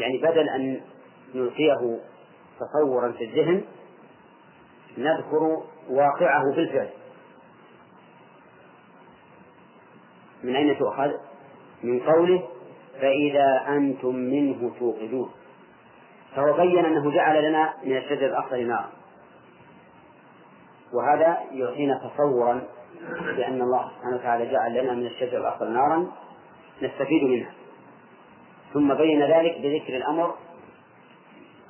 يعني 0.02 0.18
بدل 0.18 0.50
أن 0.50 0.82
نلقيه 1.36 2.00
تصورا 2.60 3.12
في 3.12 3.24
الذهن 3.24 3.64
نذكر 4.98 5.64
واقعه 5.90 6.56
بالفعل. 6.56 6.90
من 10.44 10.56
أين 10.56 10.78
تؤخذ؟ 10.80 11.12
من 11.84 12.00
قوله 12.00 12.48
فإذا 13.02 13.66
أنتم 13.68 14.16
منه 14.16 14.72
توقدون. 14.80 15.32
فهو 16.36 16.54
بين 16.54 16.86
أنه 16.86 17.12
جعل 17.12 17.50
لنا 17.50 17.74
من 17.84 17.98
الشجر 17.98 18.26
الأخضر 18.26 18.58
نارا. 18.58 18.90
وهذا 20.94 21.38
يعطينا 21.52 22.10
تصورا 22.10 22.62
بأن 23.38 23.62
الله 23.62 23.92
سبحانه 23.98 24.16
وتعالى 24.16 24.52
جعل 24.52 24.84
لنا 24.84 24.94
من 24.94 25.06
الشجر 25.06 25.38
الأخضر 25.38 25.68
نارا 25.68 26.12
نستفيد 26.82 27.24
منها. 27.24 27.61
ثم 28.74 28.94
بين 28.94 29.22
ذلك 29.22 29.58
بذكر 29.58 29.98
الأمر 29.98 30.36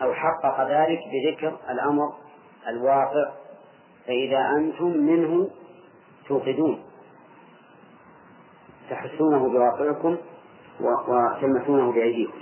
أو 0.01 0.13
حقق 0.13 0.69
ذلك 0.69 0.99
بذكر 1.11 1.57
الأمر 1.69 2.13
الواقع 2.67 3.31
فإذا 4.07 4.49
أنتم 4.57 4.97
منه 4.97 5.49
توقدون 6.27 6.83
تحسونه 8.89 9.49
بواقعكم 9.49 10.17
وتلمسونه 10.81 11.91
بأيديكم. 11.91 12.41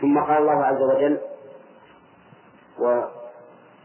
ثم 0.00 0.18
قال 0.20 0.38
الله 0.38 0.64
عز 0.64 0.82
وجل 0.82 1.20
و 2.78 3.02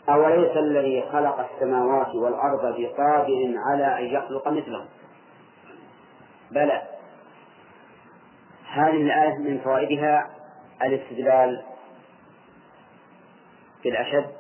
أوليس 0.09 0.57
الذي 0.57 1.03
خلق 1.11 1.39
السماوات 1.39 2.15
والأرض 2.15 2.61
بقادر 2.61 3.53
على 3.57 3.99
أن 3.99 4.05
يخلق 4.05 4.47
مثلهم؟ 4.47 4.85
بلى 6.51 6.94
هذه 8.75 9.01
الآية 9.01 9.38
من 9.38 9.59
فوائدها 9.59 10.29
الاستدلال 10.81 11.63
بالأشد 13.83 14.31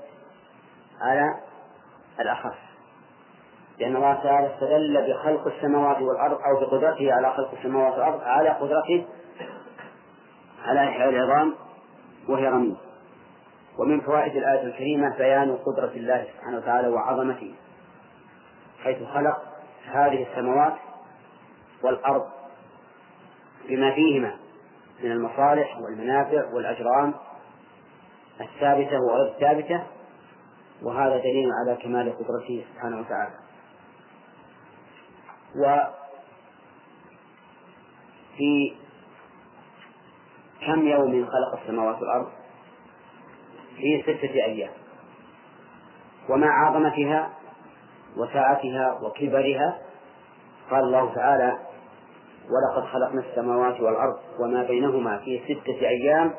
على 1.01 1.39
الأخف. 2.19 2.55
لأن 3.79 3.95
الله 3.95 4.13
تعالى 4.13 4.53
استدل 4.53 5.07
بخلق 5.07 5.47
السماوات 5.47 6.01
والأرض 6.01 6.39
أو 6.41 6.59
بقدرته 6.59 7.13
على 7.13 7.33
خلق 7.33 7.51
السماوات 7.57 7.93
والأرض 7.93 8.21
على 8.23 8.49
قدرته 8.49 9.05
على 10.65 10.89
إحياء 10.89 11.09
العظام 11.09 11.55
وهي 12.29 12.47
رميم. 12.47 12.77
ومن 13.77 14.01
فوائد 14.01 14.35
الآية 14.35 14.63
الكريمة 14.63 15.17
بيان 15.17 15.57
قدرة 15.57 15.91
الله 15.95 16.27
سبحانه 16.33 16.57
وتعالى 16.57 16.87
وعظمته 16.87 17.55
حيث 18.83 18.97
خلق 19.13 19.41
هذه 19.85 20.27
السماوات 20.31 20.73
والأرض 21.83 22.25
بما 23.69 23.91
فيهما 23.91 24.37
من 25.03 25.11
المصالح 25.11 25.77
والمنافع 25.77 26.53
والأجرام 26.53 27.13
الثابتة 28.41 28.97
وغير 28.99 29.33
الثابتة 29.33 29.83
وهذا 30.83 31.17
دليل 31.17 31.49
على 31.61 31.77
كمال 31.83 32.17
قدرته 32.17 32.65
سبحانه 32.73 32.99
وتعالى. 32.99 33.35
وفي 38.35 38.75
كم 40.65 40.87
يوم 40.87 41.25
خلق 41.25 41.61
السماوات 41.61 41.95
والأرض؟ 42.01 42.31
في 43.75 44.01
ستة 44.03 44.33
أيام. 44.33 44.71
ومع 46.29 46.67
عظمتها 46.67 47.29
وسعتها 48.17 48.99
وكبرها؟ 49.01 49.77
قال 50.69 50.79
الله 50.79 51.15
تعالى 51.15 51.59
ولقد 52.49 52.87
خلقنا 52.87 53.21
السماوات 53.29 53.79
والأرض 53.79 54.17
وما 54.39 54.63
بينهما 54.63 55.17
في 55.17 55.41
ستة 55.43 55.87
أيام 55.87 56.33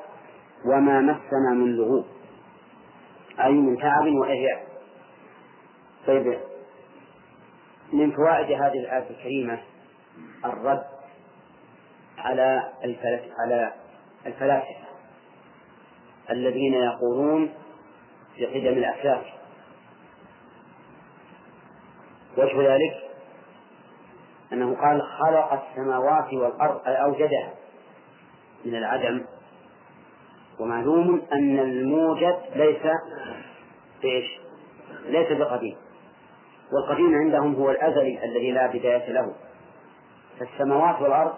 وما 0.65 1.01
مسنا 1.01 1.51
من 1.55 1.77
لغوب. 1.77 2.05
أي 3.41 3.53
من 3.53 3.79
تعب 3.79 4.07
وإهياء 4.07 4.67
طيب 6.07 6.39
من 7.93 8.11
فوائد 8.11 8.53
هذه 8.53 8.79
الآية 8.79 9.11
الكريمة 9.11 9.59
الرد 10.45 10.85
على 12.19 12.73
على 13.39 13.73
الفلاسفة 14.27 14.87
الذين 16.31 16.75
يقولون 16.75 17.55
بقدم 18.39 18.79
الأفلاك 18.79 19.25
وجه 22.37 22.75
ذلك 22.75 23.06
أنه 24.53 24.77
قال 24.77 25.03
خلق 25.03 25.63
السماوات 25.63 26.33
والأرض 26.33 26.81
أي 26.87 27.03
أوجدها 27.03 27.51
من 28.65 28.75
العدم. 28.75 29.25
ومعلوم 30.61 31.23
أن 31.33 31.59
الموجد 31.59 32.39
ليس 32.55 32.83
بإيش؟ 34.03 34.41
ليس 35.05 35.33
بقديم. 35.33 35.77
والقديم 36.73 37.15
عندهم 37.15 37.55
هو 37.55 37.71
الأزلي 37.71 38.25
الذي 38.25 38.53
لا 38.53 38.67
بداية 38.67 39.13
له. 39.13 39.35
فالسماوات 40.39 41.03
والأرض 41.03 41.35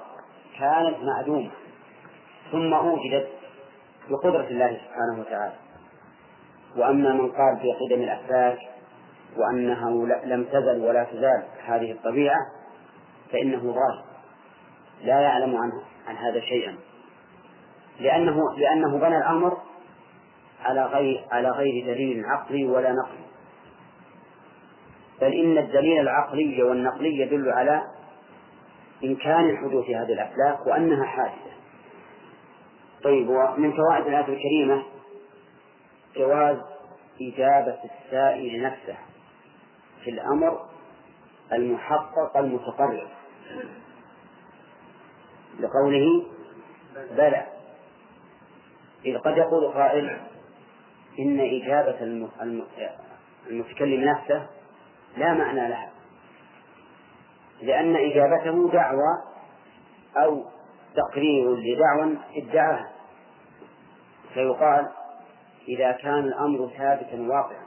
كانت 0.58 0.96
معدومة 1.02 1.50
ثم 2.52 2.74
أوجدت 2.74 3.28
بقدرة 4.10 4.46
الله 4.46 4.68
سبحانه 4.68 5.20
وتعالى. 5.20 5.54
وأما 6.76 7.12
من 7.12 7.28
قال 7.28 7.58
في 7.60 7.72
قدم 7.72 8.02
الأفلاك 8.02 8.58
وأنها 9.36 9.90
لم 10.24 10.44
تزل 10.44 10.80
ولا 10.80 11.04
تزال 11.04 11.42
هذه 11.66 11.92
الطبيعة 11.92 12.57
فإنه 13.32 13.72
ضال 13.72 14.04
لا 15.02 15.20
يعلم 15.20 15.56
عنه 15.56 15.82
عن 16.06 16.16
هذا 16.16 16.40
شيئا. 16.40 16.76
لأنه 18.00 18.36
لأنه 18.56 18.98
بنى 18.98 19.18
الأمر 19.18 19.56
على 20.64 20.86
غير 20.86 21.24
على 21.32 21.50
غير 21.50 21.86
دليل 21.86 22.24
عقلي 22.26 22.66
ولا 22.66 22.92
نقلي. 22.92 23.28
بل 25.20 25.32
إن 25.32 25.58
الدليل 25.58 26.00
العقلي 26.00 26.62
والنقلي 26.62 27.18
يدل 27.18 27.50
على 27.50 27.82
إمكان 29.04 29.56
حدوث 29.56 29.84
هذه 29.84 30.12
الأفلاك 30.12 30.66
وأنها 30.66 31.04
حادثة. 31.04 31.48
طيب 33.04 33.28
ومن 33.28 33.72
فوائد 33.72 34.06
الآية 34.06 34.28
الكريمة 34.28 34.82
جواز 36.16 36.56
إجابة 37.22 37.78
السائل 37.84 38.62
نفسه 38.62 38.96
في 40.04 40.10
الأمر 40.10 40.66
المحقق 41.52 42.36
المتقرر. 42.36 43.17
لقوله 45.60 46.26
بلى. 47.10 47.46
إذ 49.06 49.18
قد 49.18 49.36
يقول 49.36 49.72
قائل 49.72 50.20
إن 51.18 51.40
إجابة 51.40 52.02
المتكلم 53.50 54.04
نفسه 54.04 54.46
لا 55.16 55.34
معنى 55.34 55.68
لها. 55.68 55.90
لأن 57.62 57.96
إجابته 57.96 58.70
دعوة 58.72 59.24
أو 60.16 60.44
تقرير 60.94 61.56
لدعوى 61.56 62.16
ادعاها. 62.36 62.92
فيقال 64.34 64.88
إذا 65.68 65.92
كان 65.92 66.18
الأمر 66.18 66.70
ثابتا 66.78 67.20
واقعا 67.20 67.66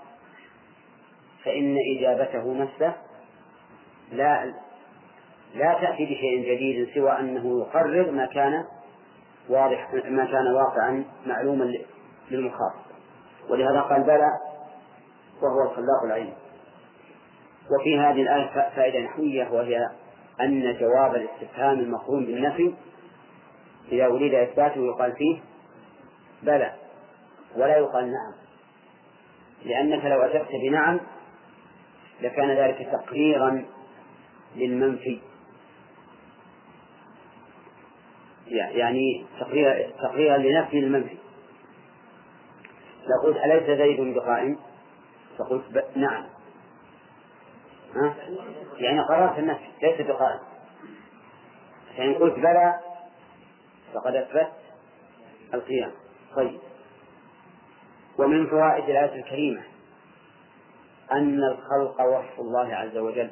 فإن 1.43 1.77
إجابته 1.97 2.53
نفسه 2.53 2.95
لا 4.11 4.53
لا 5.55 5.77
تأتي 5.81 6.05
بشيء 6.05 6.55
جديد 6.55 6.89
سوى 6.95 7.11
أنه 7.19 7.59
يقرر 7.59 8.11
ما 8.11 8.25
كان 8.25 8.63
واضح 9.49 9.93
ما 9.93 10.25
كان 10.25 10.47
واقعا 10.53 11.03
معلوما 11.25 11.73
للمخاطب. 12.31 12.81
ولهذا 13.49 13.81
قال 13.81 14.03
بلى 14.03 14.29
وهو 15.41 15.71
الخلاق 15.71 16.03
العليم. 16.05 16.33
وفي 17.71 17.99
هذه 17.99 18.21
الآية 18.21 18.69
فائدة 18.75 18.99
نحوية 18.99 19.49
وهي 19.51 19.89
أن 20.41 20.77
جواب 20.79 21.15
الاستفهام 21.15 21.79
المقرون 21.79 22.25
بالنفي 22.25 22.73
إذا 23.91 24.05
أريد 24.05 24.33
إثباته 24.33 24.85
يقال 24.85 25.13
فيه 25.15 25.39
بلى 26.43 26.73
ولا 27.55 27.77
يقال 27.77 28.05
نعم. 28.05 28.33
لأنك 29.65 30.05
لو 30.05 30.21
أجبت 30.21 30.49
بنعم 30.63 30.99
لكان 32.21 32.49
ذلك 32.49 32.89
تقريرا 32.91 33.65
للمنفي. 34.55 35.21
يعني 38.51 39.25
تقريرا 39.39 39.91
تقريرا 40.01 40.37
لنفي 40.37 40.79
المنفي 40.79 41.17
لو 43.07 43.21
قلت 43.23 43.37
أليس 43.37 43.77
زيد 43.77 44.13
بقائم؟ 44.15 44.57
فقلت 45.37 45.85
نعم. 45.95 46.25
ها؟ 47.95 48.15
يعني 48.77 49.01
قررت 49.01 49.39
النفي 49.39 49.65
ليس 49.81 50.01
بقائم. 50.01 50.39
فإن 51.97 52.13
قلت 52.13 52.35
بلى 52.35 52.79
فقد 53.93 54.15
أثبت 54.15 54.51
القيام. 55.53 55.91
طيب. 56.35 56.59
ومن 58.19 58.47
فوائد 58.47 58.89
الآية 58.89 59.19
الكريمة 59.19 59.61
أن 61.11 61.39
الخلق 61.43 62.01
وصف 62.01 62.39
الله 62.39 62.75
عز 62.75 62.97
وجل 62.97 63.29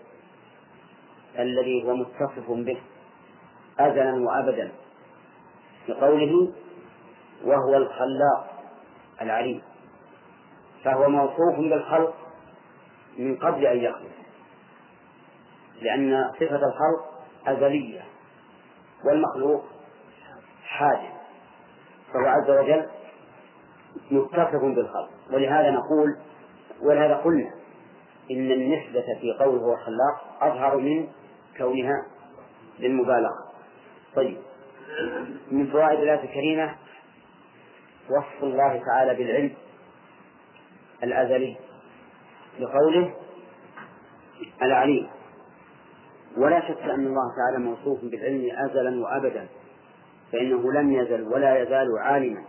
الذي 1.39 1.83
هو 1.83 1.95
متصف 1.95 2.51
به 2.51 2.81
أزلا 3.79 4.13
وأبدا. 4.13 4.71
بقوله 5.89 6.51
وهو 7.45 7.77
الخلاق 7.77 8.63
العليم 9.21 9.61
فهو 10.83 11.09
موصوف 11.09 11.55
بالخلق 11.57 12.13
من 13.17 13.37
قبل 13.37 13.65
أن 13.65 13.77
يخلق 13.77 14.11
لأن 15.81 16.31
صفة 16.33 16.55
الخلق 16.55 17.09
أزلية 17.47 18.01
والمخلوق 19.05 19.63
حادث 20.63 21.11
فهو 22.13 22.25
عز 22.25 22.49
وجل 22.49 22.89
متصف 24.11 24.61
بالخلق. 24.61 25.09
ولهذا 25.33 25.71
نقول 25.71 26.17
ولهذا 26.81 27.15
قلنا 27.15 27.51
إن 28.31 28.51
النسبة 28.51 29.05
في 29.21 29.33
قوله 29.39 29.61
هو 29.61 29.75
خلاق 29.75 30.43
أظهر 30.43 30.77
من 30.77 31.07
كونها 31.57 32.05
للمبالغة. 32.79 33.51
طيب. 34.15 34.37
من 35.51 35.67
فوائد 35.71 35.99
الآية 35.99 36.23
الكريمة 36.23 36.75
وصف 38.09 38.43
الله 38.43 38.81
تعالى 38.85 39.15
بالعلم 39.15 39.53
الأزلي 41.03 41.55
لقوله 42.59 43.13
العليم. 44.61 45.07
ولا 46.37 46.59
شك 46.67 46.81
أن 46.81 47.07
الله 47.07 47.35
تعالى 47.37 47.65
موصوف 47.65 47.99
بالعلم 48.03 48.49
أزلا 48.57 49.01
وأبدا 49.01 49.47
فإنه 50.31 50.71
لم 50.71 50.93
يزل 50.93 51.23
ولا 51.23 51.61
يزال 51.63 51.87
عالما. 51.99 52.43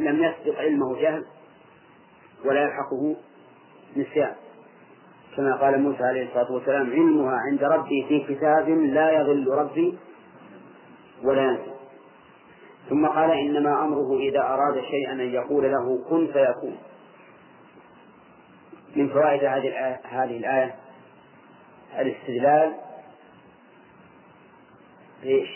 لم 0.00 0.22
يسبق 0.22 0.58
علمه 0.58 1.00
جهل 1.00 1.24
ولا 2.44 2.62
يلحقه 2.62 3.16
نسيان. 3.96 4.34
كما 5.36 5.56
قال 5.56 5.80
موسى 5.80 6.02
عليه 6.02 6.28
الصلاة 6.28 6.52
والسلام 6.52 6.90
علمها 6.90 7.36
عند 7.50 7.64
ربي 7.64 8.06
في 8.08 8.34
كتاب 8.34 8.68
لا 8.68 9.20
يضل 9.20 9.48
ربي 9.48 9.98
ولا 11.24 11.42
ينسى 11.42 11.70
ثم 12.88 13.06
قال 13.06 13.30
إنما 13.30 13.84
أمره 13.84 14.18
إذا 14.18 14.40
أراد 14.40 14.80
شيئا 14.90 15.12
أن 15.12 15.20
يقول 15.20 15.72
له 15.72 16.04
كن 16.08 16.26
فيكون. 16.26 16.78
من 18.96 19.08
فوائد 19.08 19.44
هذه 19.44 20.36
الآية, 20.36 20.74
الاستدلال 21.98 22.74
بإيش؟ 25.22 25.48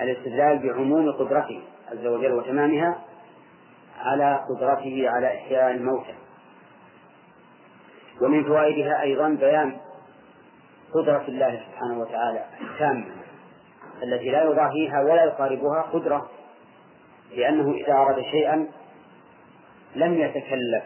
الاستدلال 0.00 0.58
بعموم 0.58 1.12
قدرته 1.12 1.62
عز 1.92 2.06
وجل 2.06 2.32
وتمامها 2.32 3.04
على 3.98 4.40
قدرته 4.48 5.08
على 5.08 5.26
إحياء 5.26 5.70
الموتى. 5.70 6.14
ومن 8.22 8.44
فوائدها 8.44 9.02
أيضا 9.02 9.28
بيان 9.28 9.76
قدرة 10.94 11.24
الله 11.28 11.62
سبحانه 11.66 12.00
وتعالى 12.00 12.44
التامة. 12.60 13.17
التي 14.02 14.30
لا 14.30 14.44
يضاهيها 14.44 15.00
ولا 15.02 15.24
يقاربها 15.24 15.82
قدرة 15.82 16.30
لأنه 17.36 17.74
إذا 17.74 17.92
أراد 17.92 18.22
شيئا 18.22 18.68
لم 19.96 20.14
يتكلف 20.20 20.84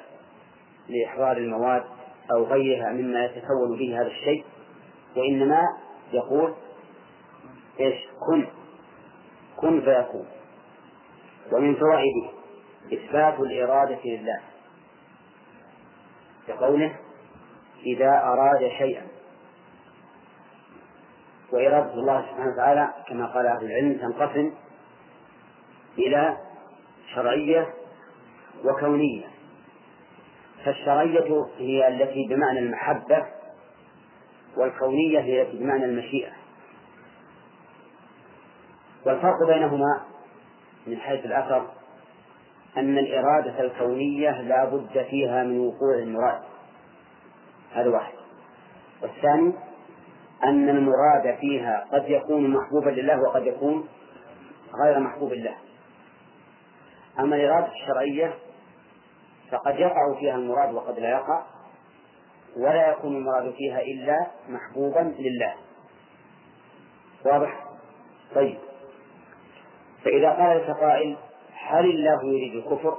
لإحضار 0.88 1.37
المواد 1.37 1.83
أو 2.33 2.44
غيرها 2.44 2.92
مما 2.92 3.25
يتكون 3.25 3.79
به 3.79 4.01
هذا 4.01 4.07
الشيء 4.07 4.44
وإنما 5.16 5.61
يقول 6.12 6.55
إيش؟ 7.81 7.94
كن 8.27 8.46
كن 9.57 9.81
فيكون. 9.81 10.27
ومن 11.53 11.75
فوائده 11.75 12.31
إثبات 12.92 13.40
الإرادة 13.40 14.01
لله 14.05 14.40
كقوله 16.48 16.96
إذا 17.87 18.11
أراد 18.11 18.70
شيئا. 18.79 19.07
وإرادة 21.53 21.95
الله 21.95 22.23
سبحانه 22.23 22.53
وتعالى 22.53 22.93
كما 23.09 23.27
قال 23.27 23.47
أهل 23.47 23.65
العلم 23.65 23.99
تنقسم 23.99 24.55
إلى 25.99 26.37
شرعية 27.15 27.75
وكونية. 28.65 29.25
فالشرعية 30.65 31.47
هي 31.59 31.88
التي 31.88 32.27
بمعنى 32.31 32.59
المحبة 32.59 33.27
والكونية 34.57 35.21
هي 35.21 35.45
بمعنى 35.53 35.85
المشيئة. 35.85 36.33
والفرق 39.07 39.47
بينهما 39.47 40.01
من 40.87 40.97
حيث 40.97 41.25
الأثر 41.25 41.67
أن 42.77 42.99
الإرادة 42.99 43.61
الكونية 43.61 44.41
لا 44.41 44.65
بد 44.65 45.07
فيها 45.11 45.45
من 45.45 45.61
وقوع 45.61 45.95
المراد. 45.99 46.43
هذا 47.73 47.91
واحد. 47.91 48.15
والثاني 49.03 49.53
أن 50.44 50.68
المراد 50.68 51.37
فيها 51.40 51.87
قد 51.92 52.09
يكون 52.09 52.50
محبوبا 52.50 52.90
لله 52.90 53.22
وقد 53.22 53.46
يكون 53.46 53.88
غير 54.85 54.98
محبوب 55.00 55.33
الله 55.33 55.55
أما 57.18 57.37
الإرادة 57.37 57.72
الشرعية 57.72 58.35
فقد 59.50 59.78
يقع 59.78 60.14
فيها 60.20 60.35
المراد 60.35 60.74
وقد 60.74 60.98
لا 60.98 61.11
يقع 61.11 61.42
ولا 62.57 62.90
يكون 62.90 63.16
المراد 63.16 63.52
فيها 63.52 63.81
إلا 63.81 64.26
محبوبا 64.48 65.14
لله 65.18 65.55
واضح؟ 67.24 67.64
طيب 68.35 68.59
فإذا 70.05 70.31
قال 70.31 70.57
لك 70.57 70.70
قائل 70.70 71.16
هل 71.55 71.85
الله 71.85 72.24
يريد 72.24 72.55
الكفر؟ 72.55 72.98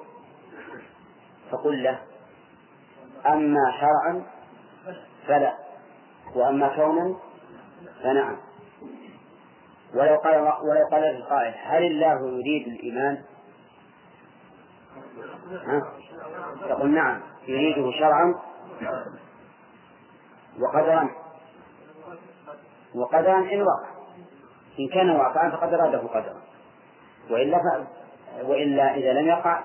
فقل 1.51 1.83
له 1.83 1.99
أما 3.25 3.73
شرعا 3.79 4.23
فلا 5.27 5.53
وأما 6.35 6.75
كونا 6.75 7.15
فنعم. 8.03 8.37
ولو 9.95 10.15
قال 10.15 10.35
ولو 10.41 10.87
قال 10.91 11.03
القائل 11.03 11.53
هل 11.63 11.83
الله 11.83 12.39
يريد 12.39 12.67
الإيمان؟ 12.67 13.23
ها؟ 15.51 15.81
تقول 16.69 16.93
نعم 16.93 17.21
يريده 17.47 17.91
شرعا 17.91 18.35
وقدرا 20.59 21.09
وقدرا 22.95 23.37
إن 23.37 23.61
وقع. 23.61 23.89
إن 24.79 24.87
كان 24.93 25.09
واقعا 25.09 25.49
فقد 25.49 25.73
أراده 25.73 25.97
قدرا. 25.97 26.41
وإلا 27.29 27.57
ف... 27.57 27.87
وإلا 28.45 28.95
إذا 28.95 29.13
لم 29.13 29.27
يقع 29.27 29.63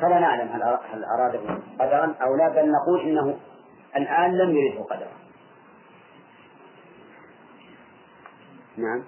فلا 0.00 0.18
نعلم 0.18 0.48
هل 0.48 1.04
أراده 1.04 1.40
قدرا 1.80 2.14
أو 2.22 2.36
لا 2.36 2.48
بل 2.48 2.72
نقول 2.72 3.00
إنه 3.00 3.38
الآن 3.96 4.38
لم 4.38 4.56
يرده 4.56 4.82
قدرا. 4.82 5.27
نعم. 8.78 9.04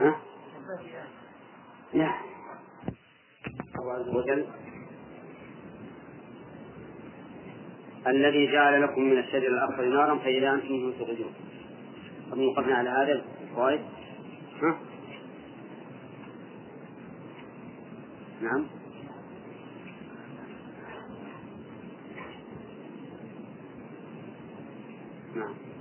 ها؟ 0.00 0.20
نعم 1.92 2.22
الله 3.78 3.92
عز 3.92 4.08
وجل 4.08 4.46
الذي 8.06 8.52
جعل 8.52 8.82
لكم 8.82 9.02
من 9.02 9.18
الشجر 9.18 9.48
الأخضر 9.48 9.84
نارا 9.84 10.18
فإذا 10.18 10.54
أنتم 10.54 10.72
منه 10.72 10.92
تخرجون 10.92 11.32
قد 12.30 12.38
وقفنا 12.38 12.74
على 12.74 12.90
هذا 12.90 13.22
الفوائد؟ 13.42 13.80
ها؟ 14.62 14.78
نعم. 18.42 18.66
نعم. 25.34 25.73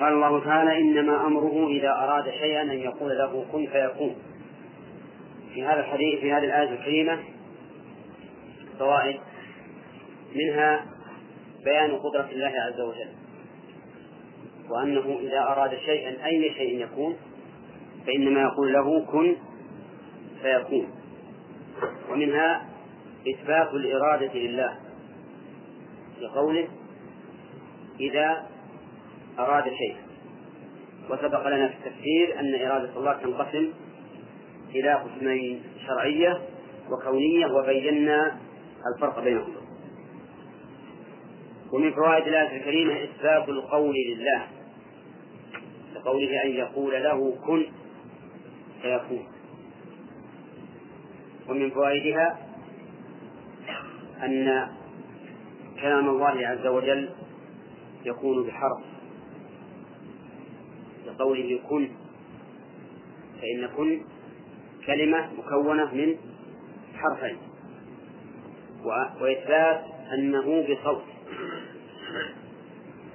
قال 0.00 0.12
الله 0.12 0.44
تعالى 0.44 0.78
إنما 0.78 1.26
أمره 1.26 1.68
إذا 1.68 1.90
أراد 1.90 2.30
شيئا 2.30 2.62
أن 2.62 2.78
يقول 2.78 3.18
له 3.18 3.44
كن 3.52 3.66
فيكون. 3.66 4.16
في 5.54 5.64
هذا 5.64 5.80
الحديث 5.80 6.20
في 6.20 6.32
هذه 6.32 6.44
الآية 6.44 6.72
الكريمة 6.72 7.18
فوائد. 8.78 9.20
منها 10.34 10.86
بيان 11.64 11.98
قدرة 11.98 12.28
الله 12.32 12.52
عز 12.66 12.80
وجل. 12.80 13.10
وأنه 14.70 15.18
إذا 15.20 15.40
أراد 15.40 15.78
شيئا 15.78 16.26
أي 16.26 16.54
شيء 16.54 16.84
يكون 16.84 17.16
فإنما 18.06 18.40
يقول 18.40 18.72
له 18.72 19.04
كن 19.04 19.36
فيكون. 20.42 20.90
ومنها 22.10 22.68
إثبات 23.34 23.74
الإرادة 23.74 24.34
لله. 24.34 24.76
لقوله 26.20 26.68
إذا 28.00 28.46
أراد 29.44 29.64
شيئا 29.64 30.00
وسبق 31.10 31.48
لنا 31.48 31.68
في 31.68 31.74
التفسير 31.74 32.40
أن 32.40 32.54
إرادة 32.54 32.96
الله 32.96 33.12
تنقسم 33.12 33.72
إلى 34.74 34.94
قسمين 34.94 35.62
شرعية 35.86 36.40
وكونية 36.90 37.46
وبينا 37.46 38.36
الفرق 38.94 39.20
بينهما 39.20 39.60
ومن 41.72 41.92
فوائد 41.92 42.26
الآية 42.26 42.56
الكريمة 42.56 43.04
إثبات 43.04 43.48
القول 43.48 43.94
لله 43.94 44.46
لقوله 45.94 46.44
أن 46.44 46.50
يقول 46.50 46.92
له 47.02 47.36
كن 47.46 47.66
فيكون. 48.82 49.26
ومن 51.48 51.70
فوائدها 51.70 52.38
أن 54.22 54.68
كلام 55.80 56.08
الله 56.08 56.46
عز 56.46 56.66
وجل 56.66 57.10
يكون 58.04 58.46
بحرف. 58.46 58.80
لقوله 61.20 61.60
كن 61.68 61.88
فإن 63.40 63.66
كن 63.76 64.00
كلمة 64.86 65.28
مكونة 65.38 65.94
من 65.94 66.16
حرفين. 66.94 67.36
وإثبات 69.20 69.84
أنه 70.14 70.62
بصوت. 70.62 71.02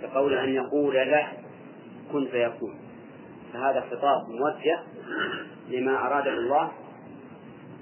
كقول 0.01 0.33
أن 0.33 0.49
يقول 0.49 0.95
له 0.95 1.27
كن 2.11 2.27
فيكون. 2.27 2.79
فهذا 3.53 3.81
خطاب 3.81 4.21
موجه 4.29 4.79
لما 5.69 5.97
أراده 6.07 6.33
الله 6.33 6.71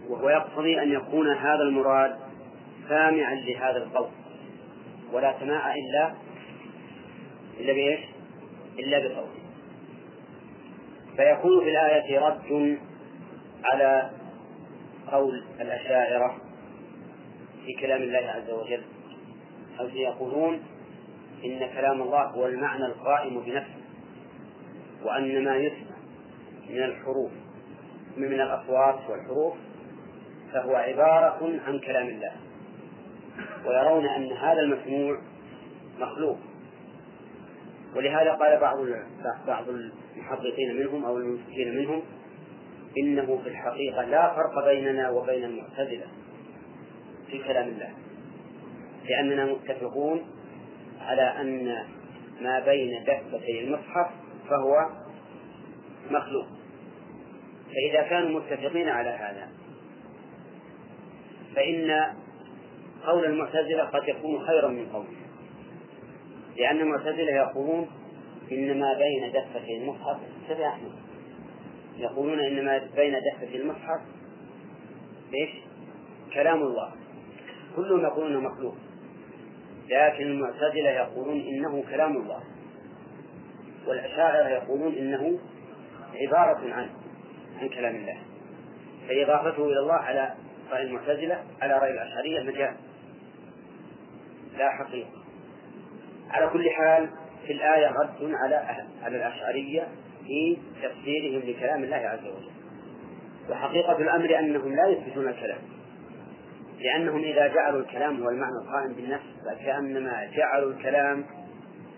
وهو 0.09 0.29
يقتضي 0.29 0.81
أن 0.81 0.91
يكون 0.91 1.27
هذا 1.29 1.61
المراد 1.61 2.15
سامعا 2.89 3.35
لهذا 3.35 3.77
القول. 3.77 4.09
ولا 5.13 5.39
سماع 5.39 5.75
إلا 5.75 6.13
إلا 7.59 7.73
بإيش؟ 7.73 7.99
إلا 8.79 8.99
بصوت 8.99 9.42
فيكون 11.17 11.63
في 11.63 11.69
الآية 11.69 12.19
رد 12.19 12.77
على 13.63 14.09
قول 15.11 15.43
الأشاعرة 15.61 16.37
في 17.65 17.73
كلام 17.81 18.01
الله 18.01 18.19
عز 18.19 18.49
وجل. 18.49 18.83
حيث 19.77 19.93
يقولون 19.93 20.61
إن 21.45 21.59
كلام 21.73 22.01
الله 22.01 22.23
هو 22.23 22.47
المعنى 22.47 22.85
القائم 22.85 23.39
بنفسه 23.39 23.83
وأن 25.03 25.43
ما 25.43 25.55
يسمع 25.55 25.95
من 26.69 26.83
الحروف 26.83 27.31
من 28.17 28.33
الأصوات 28.33 29.09
والحروف 29.09 29.53
فهو 30.53 30.75
عبارة 30.75 31.59
عن 31.67 31.79
كلام 31.79 32.07
الله. 32.07 32.31
ويرون 33.65 34.05
أن 34.05 34.31
هذا 34.31 34.59
المسموع 34.59 35.21
مخلوق. 35.99 36.37
ولهذا 37.95 38.31
قال 38.31 38.59
بعض 38.59 38.77
بعض 39.47 39.65
المحققين 39.69 40.77
منهم 40.79 41.05
أو 41.05 41.17
المنسكين 41.17 41.77
منهم 41.77 42.03
إنه 42.97 43.39
في 43.43 43.49
الحقيقة 43.49 44.05
لا 44.05 44.35
فرق 44.35 44.65
بيننا 44.65 45.09
وبين 45.09 45.43
المعتزلة 45.43 46.05
في 47.31 47.43
كلام 47.43 47.67
الله. 47.67 47.89
لأننا 49.09 49.45
متفقون 49.45 50.25
على 51.01 51.21
أن 51.21 51.85
ما 52.41 52.59
بين 52.59 53.03
دفتي 53.03 53.63
المصحف 53.63 54.07
فهو 54.49 54.89
مخلوق. 56.11 56.47
فإذا 57.67 58.01
كانوا 58.09 58.39
متفقين 58.39 58.89
على 58.89 59.09
هذا 59.09 59.49
فإن 61.55 62.13
قول 63.05 63.25
المعتزلة 63.25 63.83
قد 63.83 64.07
يكون 64.07 64.47
خيرا 64.47 64.67
من 64.67 64.89
قوله. 64.93 65.22
لأن 66.57 66.79
المعتزلة 66.79 67.31
يقولون 67.31 67.87
إن 68.51 68.79
ما 68.79 68.93
بين 68.97 69.31
دفتي 69.31 69.77
المصحف 69.77 70.17
سبع 70.49 70.69
أحمد 70.69 70.91
يقولون 71.97 72.39
إن 72.39 72.65
ما 72.65 72.77
بين 72.95 73.15
دفتي 73.33 73.57
المصحف 73.57 74.01
إيش؟ 75.33 75.49
كلام 76.33 76.61
الله. 76.61 76.91
كلهم 77.75 78.01
يقولون 78.01 78.43
مخلوق. 78.43 78.75
لكن 79.89 80.23
المعتزلة 80.23 80.89
يقولون 80.89 81.39
إنه 81.39 81.83
كلام 81.91 82.17
الله. 82.17 82.43
والأشاعرة 83.87 84.47
يقولون 84.47 84.93
إنه 84.93 85.39
عبارة 86.15 86.73
عن 86.73 86.89
عن 87.61 87.69
كلام 87.69 87.95
الله. 87.95 88.17
فإضافته 89.07 89.65
إلى 89.65 89.79
الله 89.79 89.93
على 89.93 90.33
رأي 90.71 90.83
المعتزلة 90.83 91.43
على 91.61 91.73
رأي 91.73 91.91
الأشعرية 91.91 92.43
مجال 92.43 92.75
لا 94.57 94.69
حقيقة. 94.69 95.22
على 96.33 96.49
كل 96.49 96.69
حال 96.69 97.09
في 97.47 97.53
الآية 97.53 97.87
رد 97.87 98.33
على 98.43 98.55
على 99.03 99.17
الأشعرية 99.17 99.87
في 100.27 100.57
تفسيرهم 100.83 101.49
لكلام 101.49 101.83
الله 101.83 101.95
عز 101.95 102.19
وجل. 102.19 102.51
وحقيقة 103.49 103.97
الأمر 103.97 104.39
أنهم 104.39 104.75
لا 104.75 104.87
يثبتون 104.87 105.27
الكلام. 105.27 105.59
لأنهم 106.79 107.23
إذا 107.23 107.47
جعلوا 107.47 107.79
الكلام 107.79 108.23
هو 108.23 108.29
المعنى 108.29 108.55
القائم 108.65 108.93
بالنفس 108.93 109.25
فكأنما 109.45 110.31
جعلوا 110.35 110.71
الكلام 110.71 111.25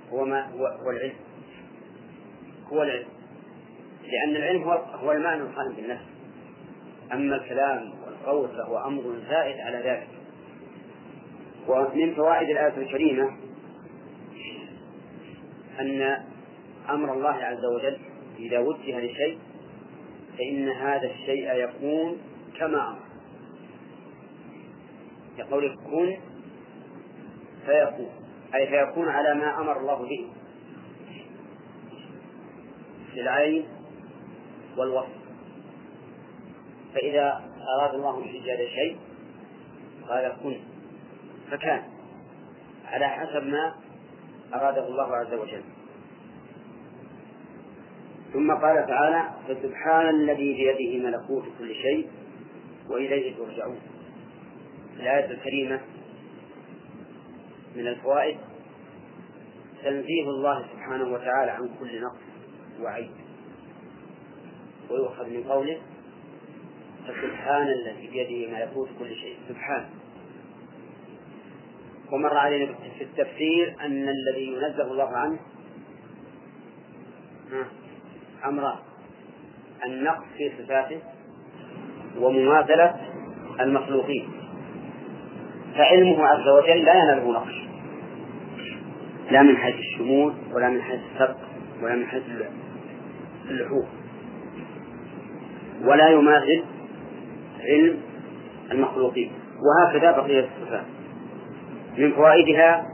هو 0.09 0.25
ما 0.25 0.45
هو 0.45 0.89
العلم. 0.89 1.15
هو 2.73 2.83
العلم. 2.83 3.07
لأن 4.03 4.35
العلم 4.35 4.63
هو 4.63 4.71
هو 4.73 5.11
المعنى 5.11 5.41
القائم 5.41 5.73
بالنفس. 5.75 6.05
أما 7.13 7.35
الكلام 7.35 7.93
والقول 8.05 8.49
فهو 8.49 8.77
أمر 8.87 9.03
زائد 9.29 9.59
على 9.59 9.77
ذلك. 9.77 10.07
ومن 11.67 12.13
فوائد 12.15 12.49
الآية 12.49 12.77
الكريمة 12.77 13.44
أن 15.79 16.23
أمر 16.89 17.13
الله 17.13 17.33
عز 17.33 17.65
وجل 17.65 17.97
إذا 18.39 18.59
وجه 18.59 18.99
لشيء 18.99 19.39
فإن 20.37 20.69
هذا 20.69 21.11
الشيء 21.11 21.53
يكون 21.53 22.17
كما 22.59 22.87
أمر. 22.89 22.99
يقول 25.37 25.75
كن 25.75 26.17
فيكون 27.65 28.09
أي 28.55 28.67
فيكون 28.67 29.07
على 29.07 29.33
ما 29.33 29.61
أمر 29.61 29.79
الله 29.79 29.95
به. 29.95 30.27
للعين 33.15 33.65
والوصف. 34.77 35.15
فإذا 36.93 37.43
أراد 37.79 37.95
الله 37.95 38.23
إيجاد 38.23 38.57
شيء 38.57 38.97
قال 40.09 40.33
كن. 40.43 40.59
فكان. 41.51 41.83
على 42.85 43.07
حسب 43.07 43.43
ما 43.43 43.84
أراده 44.55 44.87
الله 44.87 45.15
عز 45.15 45.33
وجل. 45.33 45.63
ثم 48.33 48.51
قال 48.51 48.87
تعالى 48.87 49.29
فسبحان 49.47 50.09
الذي 50.09 50.53
بيده 50.53 51.07
ملكوت 51.07 51.43
كل 51.59 51.75
شيء 51.75 52.09
وإليه 52.89 53.35
ترجعون. 53.35 53.79
الآية 54.99 55.31
الكريمة 55.31 55.81
من 57.75 57.87
الفوائد 57.87 58.37
تنزيه 59.83 60.23
الله 60.23 60.65
سبحانه 60.73 61.13
وتعالى 61.13 61.51
عن 61.51 61.69
كل 61.79 62.01
نقص 62.01 62.21
وعيب. 62.81 63.11
ويؤخذ 64.89 65.29
من 65.29 65.43
قوله 65.43 65.77
فسبحان 67.07 67.67
الذي 67.67 68.07
بيده 68.07 68.57
ملكوت 68.57 68.89
كل 68.99 69.15
شيء. 69.15 69.37
سبحان. 69.49 69.85
ومر 72.11 72.37
علينا 72.37 72.73
في 72.97 73.03
التفسير 73.03 73.75
أن 73.85 74.09
الذي 74.09 74.47
ينزه 74.47 74.91
الله 74.91 75.09
عنه 75.17 75.39
أمران 78.45 78.77
النقص 79.85 80.23
في 80.37 80.51
صفاته 80.57 80.99
ومماثلة 82.19 82.95
المخلوقين. 83.59 84.27
فعلمه 85.75 86.25
عز 86.25 86.47
وجل 86.47 86.85
لا 86.85 86.93
يناله 86.93 87.31
نقص 87.31 87.53
لا 89.31 89.41
من 89.41 89.57
حيث 89.57 89.75
الشمول 89.75 90.33
ولا 90.53 90.69
من 90.69 90.81
حيث 90.81 90.99
السبق 91.13 91.37
ولا 91.81 91.95
من 91.95 92.05
حيث 92.05 92.23
اللحوم. 93.49 93.87
ولا 95.83 96.09
يماثل 96.09 96.63
علم 97.59 98.01
المخلوقين. 98.71 99.31
وهكذا 99.65 100.11
بقية 100.11 100.39
الصفات. 100.39 100.85
من 101.97 102.11
فوائدها 102.11 102.85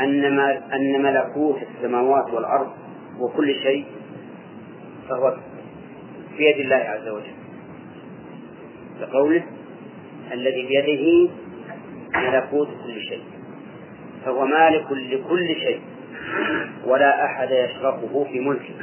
أن 0.00 0.24
أن 0.72 1.02
ملكوت 1.02 1.58
السماوات 1.62 2.34
والأرض 2.34 2.72
وكل 3.20 3.54
شيء 3.54 3.84
فهو 5.08 5.36
في 6.36 6.42
يد 6.42 6.56
الله 6.56 6.76
عز 6.76 7.08
وجل. 7.08 7.34
كقوله 9.00 9.42
الذي 10.32 10.66
بيده 10.66 11.32
ملكوت 12.14 12.68
كل 12.86 13.00
شيء 13.00 13.22
فهو 14.24 14.46
مالك 14.46 14.92
لكل 14.92 15.54
شيء 15.54 15.80
ولا 16.86 17.24
أحد 17.24 17.48
يشركه 17.50 18.24
في 18.24 18.40
ملكه. 18.40 18.74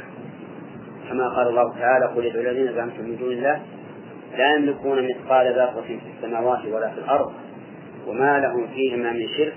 كما 1.08 1.28
قال 1.28 1.48
الله 1.48 1.74
تعالى 1.78 2.06
قل 2.06 2.26
ادعوا 2.26 2.44
الذين 2.44 2.72
زعمتم 2.74 3.04
من 3.04 3.16
دون 3.16 3.32
الله 3.32 3.62
لا 4.38 4.54
يملكون 4.54 5.08
مثقال 5.08 5.54
ذرة 5.54 5.84
في 5.86 5.98
السماوات 6.16 6.64
ولا 6.66 6.88
في 6.90 6.98
الأرض 6.98 7.32
وما 8.08 8.38
لهم 8.38 8.66
فيهما 8.74 9.12
من 9.12 9.28
شرك 9.36 9.54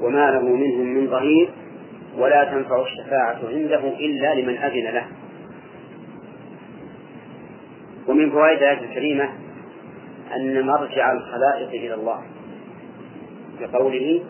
وما 0.00 0.30
له 0.30 0.42
منهم 0.42 0.86
من 0.86 1.06
ظهير 1.10 1.50
ولا 2.18 2.44
تنفع 2.44 2.82
الشفاعة 2.82 3.38
عنده 3.48 3.78
إلا 3.78 4.34
لمن 4.34 4.56
أذن 4.58 4.94
له. 4.94 5.06
ومن 8.08 8.30
فوائد 8.30 8.58
الآية 8.58 8.80
الكريمة 8.90 9.28
أن 10.36 10.66
مرجع 10.66 11.12
الخلائق 11.12 11.68
إلى 11.68 11.94
الله 11.94 12.22
بقوله 13.60 14.22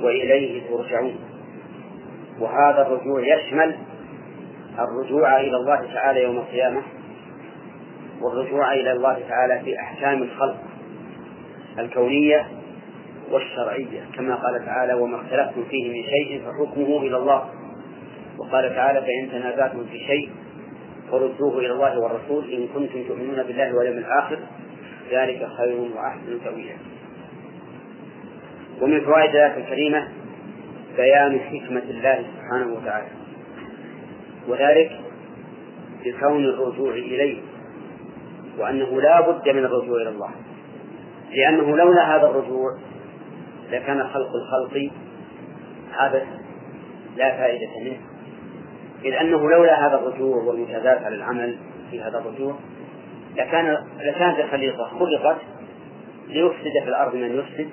وإليه 0.00 0.62
ترجعون. 0.68 1.14
وهذا 2.40 2.86
الرجوع 2.86 3.20
يشمل 3.36 3.76
الرجوع 4.78 5.40
إلى 5.40 5.56
الله 5.56 5.94
تعالى 5.94 6.22
يوم 6.22 6.36
القيامة 6.36 6.82
والرجوع 8.20 8.72
إلى 8.74 8.92
الله 8.92 9.18
تعالى 9.28 9.60
في 9.64 9.78
أحكام 9.80 10.22
الخلق 10.22 10.56
الكونية 11.78 12.46
والشرعية 13.30 14.06
كما 14.16 14.34
قال 14.34 14.64
تعالى 14.66 14.94
وما 14.94 15.16
اختلفتم 15.16 15.64
فيه 15.70 15.88
من 15.88 16.04
شيء 16.10 16.42
فحكمه 16.44 16.98
إلى 17.02 17.16
الله. 17.16 17.48
وقال 18.38 18.74
تعالى 18.74 19.00
فإن 19.00 19.30
تنازعتم 19.32 19.84
في 19.84 19.98
شيء 19.98 20.30
فردوه 21.10 21.58
إلى 21.58 21.72
الله 21.72 21.98
والرسول 22.00 22.52
إن 22.52 22.68
كنتم 22.74 23.02
تؤمنون 23.08 23.42
بالله 23.42 23.74
واليوم 23.76 23.98
الآخر 23.98 24.38
ذلك 25.10 25.48
خير 25.58 25.90
وأحسن 25.96 26.44
تأويلا. 26.44 26.76
ومن 28.80 29.00
فوائد 29.00 29.30
الآية 29.30 29.56
الكريمة 29.56 30.08
بيان 30.96 31.40
حكمة 31.40 31.82
الله 31.90 32.24
سبحانه 32.36 32.74
وتعالى 32.74 33.06
وذلك 34.48 35.00
بكون 36.04 36.44
الرجوع 36.44 36.92
إليه 36.92 37.40
وأنه 38.58 39.00
لا 39.00 39.20
بد 39.20 39.48
من 39.48 39.64
الرجوع 39.64 40.02
إلى 40.02 40.08
الله 40.08 40.30
لأنه 41.30 41.76
لولا 41.76 42.16
هذا 42.16 42.26
الرجوع 42.26 42.78
لكان 43.72 44.08
خلق 44.08 44.30
الخلق 44.34 44.90
عبث 45.92 46.26
لا 47.16 47.36
فائدة 47.36 47.80
منه. 47.84 48.00
إذ 49.04 49.12
أنه 49.12 49.50
لولا 49.50 49.86
هذا 49.86 49.96
الرجوع 49.96 50.36
والمجازات 50.36 51.02
على 51.02 51.14
العمل 51.14 51.56
في 51.90 52.02
هذا 52.02 52.18
الرجوع 52.18 52.54
لكان 53.36 53.78
لكانت 54.00 54.38
الخليقة 54.38 54.84
خلقت 54.84 55.36
ليفسد 56.28 56.82
في 56.82 56.88
الأرض 56.88 57.14
من 57.14 57.38
يفسد 57.38 57.68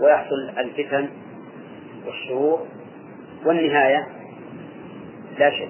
ويحصل 0.00 0.50
الفتن 0.58 1.08
والشرور 2.06 2.66
والنهاية 3.46 4.06
لا 5.38 5.50
شك 5.50 5.68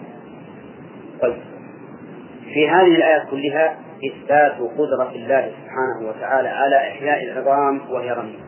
طيب. 1.23 1.37
في 2.55 2.69
هذه 2.69 2.97
الآيات 2.97 3.29
كلها 3.31 3.79
إثبات 4.07 4.53
قدرة 4.53 5.11
الله 5.15 5.51
سبحانه 5.51 6.09
وتعالى 6.09 6.49
على 6.49 6.77
إحياء 6.77 7.25
العظام 7.25 7.81
وهي 7.91 8.11
رميم. 8.11 8.46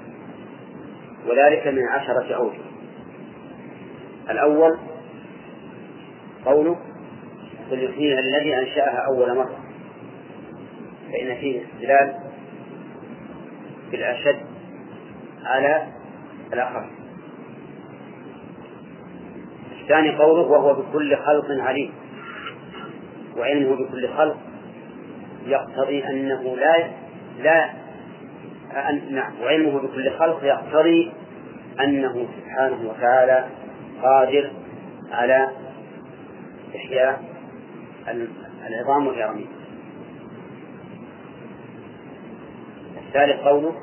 وذلك 1.28 1.66
من 1.66 1.88
عشرة 1.88 2.34
أوجه. 2.34 2.58
الأول 4.30 4.78
قوله 6.44 6.76
فليحييها 7.70 8.18
الذي 8.18 8.58
أنشأها 8.58 9.06
أول 9.06 9.36
مرة. 9.36 9.58
فإن 11.12 11.34
فيه 11.34 11.62
استدلال 11.62 12.14
بالأشد 13.90 14.40
على 15.44 15.86
الأخف 16.52 16.84
الثاني 19.82 20.16
قوله 20.16 20.42
وهو 20.42 20.74
بكل 20.74 21.16
خلق 21.16 21.46
عليم. 21.50 21.92
وعلمه 23.36 23.76
بكل 23.76 24.08
خلق. 24.08 24.36
يقتضي 25.46 26.04
أنه 26.04 26.56
لا 26.56 26.90
لا 27.42 27.77
أن 28.72 29.14
نعم 29.14 29.32
وعلمه 29.42 29.80
بكل 29.80 30.10
خلق 30.18 30.44
يقتضي 30.44 31.12
أنه 31.80 32.28
سبحانه 32.36 32.90
وتعالى 32.90 33.46
قادر 34.02 34.50
على 35.10 35.48
إحياء 36.76 37.22
العظام 38.68 39.06
والرميم 39.06 39.48
الثالث 43.06 43.40
قوله 43.40 43.74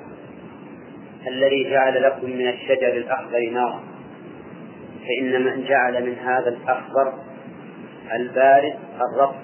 الذي 1.27 1.69
جعل 1.69 2.03
لكم 2.03 2.29
من 2.29 2.47
الشجر 2.47 2.87
الأخضر 2.87 3.49
نارا. 3.51 3.83
فإن 5.01 5.45
من 5.45 5.63
جعل 5.63 6.05
من 6.05 6.15
هذا 6.15 6.49
الأخضر 6.49 7.13
البارد 8.13 8.75
الرطب 9.01 9.35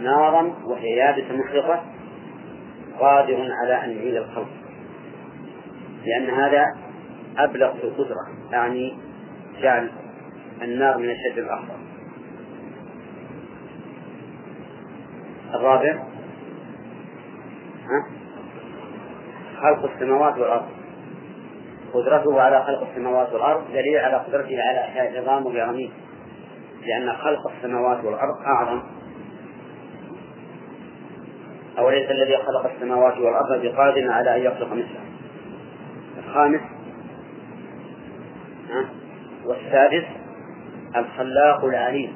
نارا 0.00 0.54
وهي 0.64 0.90
يابسة 0.90 1.36
محرقة 1.36 1.84
قادر 3.00 3.48
على 3.62 3.84
أن 3.84 3.90
يعيد 3.96 4.16
الخلق. 4.16 4.57
لأن 6.04 6.30
هذا 6.30 6.64
أبلغ 7.38 7.74
في 7.74 7.84
القدرة 7.84 8.28
يعني 8.52 8.98
جعل 9.60 9.90
النار 10.62 10.98
من 10.98 11.10
الشجر 11.10 11.42
الأخضر 11.42 11.78
الرابع؟ 15.54 16.02
خلق 19.62 19.92
السماوات 19.94 20.38
والأرض. 20.38 20.66
قدرته 21.94 22.40
على 22.40 22.62
خلق 22.62 22.88
السماوات 22.90 23.32
والأرض 23.32 23.72
دليل 23.72 23.98
على 23.98 24.16
قدرته 24.16 24.62
على 24.62 24.80
إحياء 24.80 25.10
العظام 25.10 25.46
والرميم 25.46 25.92
لأن 26.86 27.12
خلق 27.12 27.52
السماوات 27.56 28.04
والأرض 28.04 28.36
أعظم. 28.46 28.82
أوليس 31.78 32.10
الذي 32.10 32.36
خلق 32.36 32.72
السماوات 32.74 33.18
والأرض 33.18 33.62
بقادر 33.62 34.12
على 34.12 34.36
أن 34.36 34.42
يخلق 34.42 34.72
مثله. 34.72 35.00
الخامس. 36.28 36.60
والسادس 39.44 40.04
الخلاق 40.96 41.64
العليم. 41.64 42.12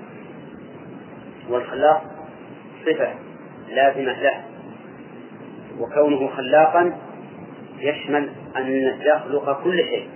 والخلاق 1.48 2.04
صفة 2.86 3.14
لازمة 3.68 4.22
له. 4.22 4.44
وكونه 5.78 6.28
خلاقا 6.28 6.98
يشمل 7.78 8.28
أن 8.56 8.70
يخلق 9.00 9.64
كل 9.64 9.78
شيء. 9.78 10.08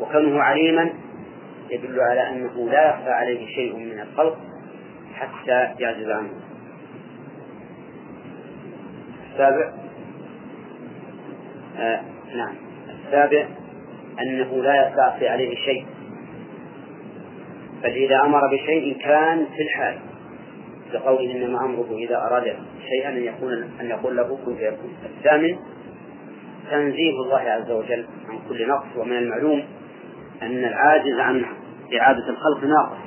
وكونه 0.00 0.42
عليما 0.42 0.90
يدل 1.70 2.00
على 2.00 2.28
أنه 2.28 2.70
لا 2.70 2.88
يخفى 2.88 3.10
عليه 3.10 3.46
شيء 3.46 3.76
من 3.76 4.00
الخلق 4.00 4.38
حتى 5.14 5.74
يعجز 5.78 6.10
عنه. 6.10 6.30
السابع. 9.32 9.72
آه 11.78 12.00
نعم. 12.36 12.63
السابع 13.06 13.46
أنه 14.20 14.62
لا 14.62 14.88
يستعصي 14.88 15.28
عليه 15.28 15.56
شيء. 15.56 15.86
بل 17.82 17.90
إذا 17.90 18.20
أمر 18.20 18.40
بشيء 18.52 18.96
كان 18.98 19.46
في 19.56 19.62
الحال 19.62 19.98
كقوله 20.92 21.32
إنما 21.32 21.64
أمره 21.64 21.96
إذا 21.96 22.16
أراد 22.16 22.56
شيئا 22.88 23.08
أن 23.08 23.24
يكون 23.24 23.52
أن 23.80 23.86
يقول 23.90 24.16
له 24.16 24.38
كن 24.46 24.56
فيكون. 24.56 24.96
الثامن 25.16 25.56
تنزيه 26.70 27.10
الله 27.10 27.40
عز 27.40 27.70
وجل 27.70 28.06
عن 28.28 28.38
كل 28.48 28.68
نقص 28.68 28.96
ومن 28.96 29.16
المعلوم 29.16 29.62
أن 30.42 30.64
العاجز 30.64 31.18
عن 31.18 31.44
إعادة 32.00 32.28
الخلق 32.28 32.64
ناقص. 32.64 33.04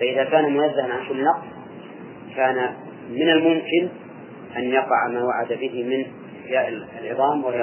فإذا 0.00 0.24
كان 0.24 0.52
منزها 0.52 0.92
عن 0.92 1.08
كل 1.08 1.24
نقص 1.24 1.44
كان 2.36 2.70
من 3.10 3.28
الممكن 3.28 3.88
أن 4.56 4.62
يقع 4.64 5.08
ما 5.08 5.22
وعد 5.24 5.52
به 5.52 5.84
من 5.84 6.04
إحياء 6.44 6.86
العظام 7.02 7.44
وهي 7.44 7.62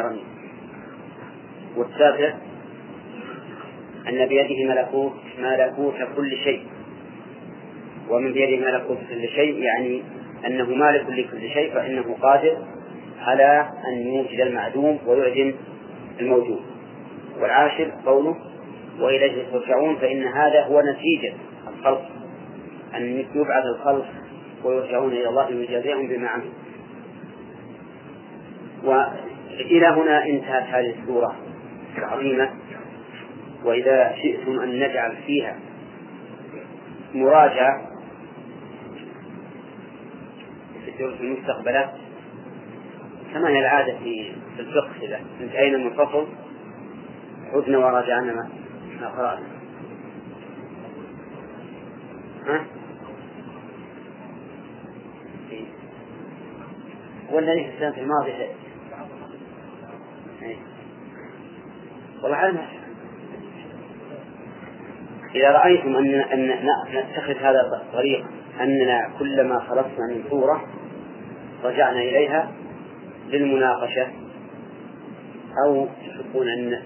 والتاسع 1.77 2.33
أن 4.09 4.25
بيده 4.25 4.73
ملكوت 4.73 5.13
ملكوت 5.39 5.95
كل 6.15 6.37
شيء. 6.43 6.63
ومن 8.09 8.33
بيده 8.33 8.71
ملكوت 8.71 8.97
كل 9.09 9.27
شيء 9.27 9.63
يعني 9.63 10.03
أنه 10.47 10.75
مالك 10.75 11.05
لكل 11.09 11.49
شيء 11.49 11.73
فإنه 11.73 12.15
قادر 12.21 12.57
على 13.21 13.69
أن 13.87 14.07
يوجد 14.07 14.39
المعدوم 14.39 14.99
ويعدم 15.05 15.53
الموجود. 16.19 16.61
والعاشر 17.39 17.91
قوله 18.05 18.35
وإليه 18.99 19.43
ترجعون 19.51 19.95
فإن 19.95 20.23
هذا 20.23 20.63
هو 20.63 20.81
نتيجة 20.81 21.33
الخلق. 21.67 22.09
أن 22.95 23.25
يبعث 23.35 23.65
الخلق 23.65 24.05
ويرجعون 24.63 25.11
إلى 25.11 25.29
الله 25.29 25.49
ليجازيهم 25.49 26.07
بما 26.07 26.27
عملوا. 26.27 26.51
وإلى 28.83 29.87
هنا 29.87 30.25
انتهت 30.25 30.63
هذه 30.63 30.95
السورة. 31.01 31.35
العظيمة 31.97 32.51
وإذا 33.63 34.15
شئتم 34.21 34.59
أن 34.59 34.79
نجعل 34.79 35.17
فيها 35.25 35.59
مراجعة 37.13 37.91
في 40.85 40.91
الدروس 40.91 41.21
المستقبلة 41.21 41.93
كما 43.33 43.49
هي 43.49 43.59
العادة 43.59 43.97
في 44.03 44.31
الفقه 44.59 44.91
إذا 45.01 45.19
انتهينا 45.41 45.77
من 45.77 45.93
فصل؟ 45.93 46.27
عدنا 47.53 47.77
وراجعنا 47.77 48.33
ما 49.01 49.07
قرأنا. 49.07 49.47
ها؟ 52.47 52.65
ولا 57.31 57.53
في 57.53 57.69
السنة 57.73 58.03
والله 62.23 62.67
إذا 65.35 65.51
رأيتم 65.51 65.95
أن 65.95 66.13
أن 66.13 66.55
نتخذ 66.93 67.33
هذا 67.33 67.81
الطريق 67.81 68.25
أننا 68.61 69.09
كلما 69.19 69.59
خلصنا 69.59 70.07
من 70.09 70.23
صورة 70.29 70.65
رجعنا 71.63 71.99
إليها 71.99 72.51
للمناقشة 73.27 74.07
أو 75.65 75.87
تحبون 76.07 76.47
أن 76.47 76.79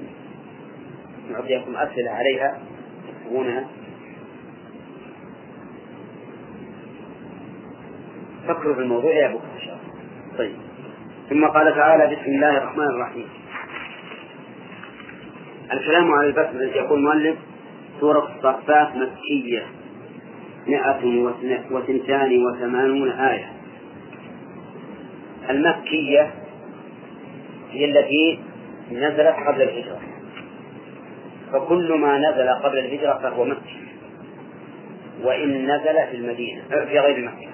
نعطيكم 1.31 1.75
أسئلة 1.75 2.11
عليها 2.11 2.59
تكتبونها 3.07 3.67
فكروا 8.47 8.75
في 8.75 8.81
الموضوع 8.81 9.11
يا 9.11 9.27
بكرة 9.27 9.53
إن 9.55 9.61
شاء 9.65 9.75
الله. 9.75 10.38
طيب. 10.38 10.55
ثم 11.29 11.45
قال 11.47 11.75
تعالى 11.75 12.15
بسم 12.15 12.31
الله 12.31 12.57
الرحمن 12.57 12.86
الرحيم. 12.86 13.27
الكلام 15.76 16.11
على 16.11 16.28
البسملة 16.28 16.76
يقول 16.76 16.99
المؤلف 16.99 17.36
سورة 17.99 18.32
الصفات 18.36 18.88
مكية 18.95 19.65
مئة 20.67 21.05
وثنتان 21.71 22.45
وثمانون 22.45 23.09
آية. 23.09 23.51
المكية 25.49 26.32
هي 27.71 27.86
التي 27.86 28.39
نزلت 28.91 29.36
قبل 29.47 29.61
الهجرة. 29.61 29.99
فكل 31.51 31.93
ما 31.93 32.17
نزل 32.17 32.49
قبل 32.49 32.78
الهجرة 32.78 33.19
فهو 33.23 33.45
مكي. 33.45 33.86
وإن 35.23 35.63
نزل 35.63 36.07
في 36.11 36.15
المدينة 36.17 36.61
في 36.69 36.99
غير 36.99 37.26
مكة. 37.26 37.49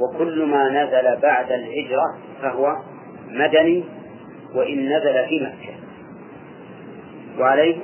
وكل 0.00 0.44
ما 0.44 0.68
نزل 0.68 1.20
بعد 1.20 1.52
الهجرة 1.52 2.18
فهو 2.42 2.76
مدني 3.28 3.84
وإن 4.54 4.88
نزل 4.96 5.28
في 5.28 5.40
مكة. 5.40 5.73
وعليه 7.38 7.76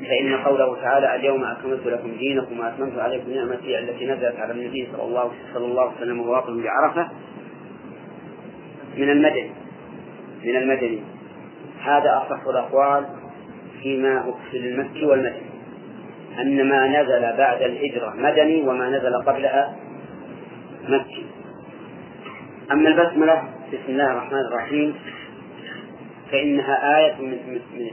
فإن 0.00 0.36
قوله 0.36 0.76
تعالى 0.82 1.16
اليوم 1.16 1.44
أكملت 1.44 1.86
لكم 1.86 2.10
دينكم 2.18 2.60
وأتممت 2.60 2.98
عليكم 2.98 3.30
نعمتي 3.30 3.78
التي 3.78 4.06
نزلت 4.06 4.36
على 4.38 4.52
النبي 4.52 4.88
صلى 4.92 5.02
الله 5.02 5.32
صلى 5.54 5.64
الله 5.64 5.82
عليه 5.82 5.96
وسلم 5.96 6.20
وواقف 6.20 6.50
بعرفة 6.50 7.08
من 8.98 9.10
المدني 9.10 9.50
من 10.44 10.56
المدني. 10.56 11.02
هذا 11.82 12.22
أصح 12.26 12.46
الأقوال 12.46 13.06
فيما 13.82 14.34
في 14.50 14.56
المكي 14.58 15.04
والمدني 15.04 15.52
أن 16.40 16.68
ما 16.68 17.02
نزل 17.02 17.36
بعد 17.38 17.62
الهجرة 17.62 18.14
مدني 18.16 18.62
وما 18.62 18.88
نزل 18.88 19.22
قبلها 19.26 19.76
مكي 20.88 21.26
أما 22.72 22.88
البسملة 22.88 23.42
بسم 23.72 23.88
الله 23.88 24.12
الرحمن 24.12 24.38
الرحيم. 24.38 24.94
فإنها 26.32 26.98
آية 26.98 27.14
من, 27.14 27.30
من, 27.30 27.90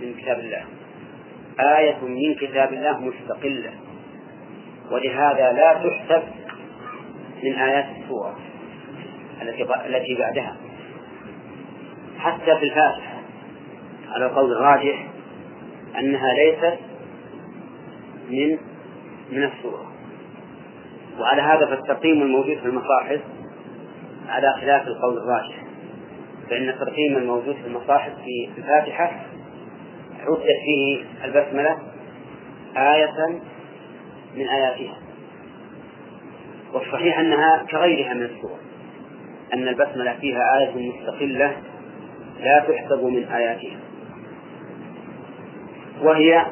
من, 0.00 0.14
كتاب 0.14 0.38
الله. 0.38 0.64
آية 1.60 1.96
من 2.02 2.34
كتاب 2.34 2.72
الله 2.72 3.00
مستقلة. 3.00 3.72
ولهذا 4.90 5.52
لا 5.52 5.72
تحسب 5.74 6.22
من 7.44 7.52
آيات 7.52 7.86
السورة 8.02 8.36
التي 9.42 9.62
التي 9.86 10.14
بعدها. 10.14 10.56
حتى 12.18 12.56
في 12.56 12.64
الفاتحة 12.64 13.20
على 14.12 14.26
القول 14.26 14.52
الراجح 14.52 15.06
أنها 15.98 16.34
ليست 16.34 16.78
من 18.30 18.58
من 19.32 19.44
السورة. 19.44 19.92
وعلى 21.20 21.42
هذا 21.42 21.66
فالتقييم 21.66 22.22
الموجود 22.22 22.58
في 22.58 22.66
المصاحف 22.66 23.20
على 24.28 24.54
خلاف 24.60 24.86
القول 24.86 25.18
الراجح. 25.18 25.65
فإن 26.50 26.68
الترقيم 26.68 27.16
الموجود 27.16 27.54
في 27.54 27.66
المصاحف 27.66 28.12
في 28.24 28.48
الفاتحة 28.58 29.22
عدت 30.20 30.46
فيه 30.64 31.04
البسملة 31.24 31.78
آية 32.76 33.40
من 34.36 34.48
آياتها. 34.48 34.98
والصحيح 36.72 37.18
أنها 37.18 37.66
كغيرها 37.70 38.14
من 38.14 38.22
السور 38.22 38.58
أن 39.54 39.68
البسملة 39.68 40.16
فيها 40.20 40.58
آية 40.58 40.92
مستقلة 40.92 41.56
لا 42.40 42.64
تحسب 42.68 43.04
من 43.04 43.24
آياتها. 43.24 43.80
وهي 46.02 46.46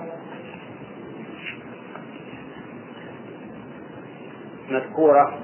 مذكورة 4.70 5.38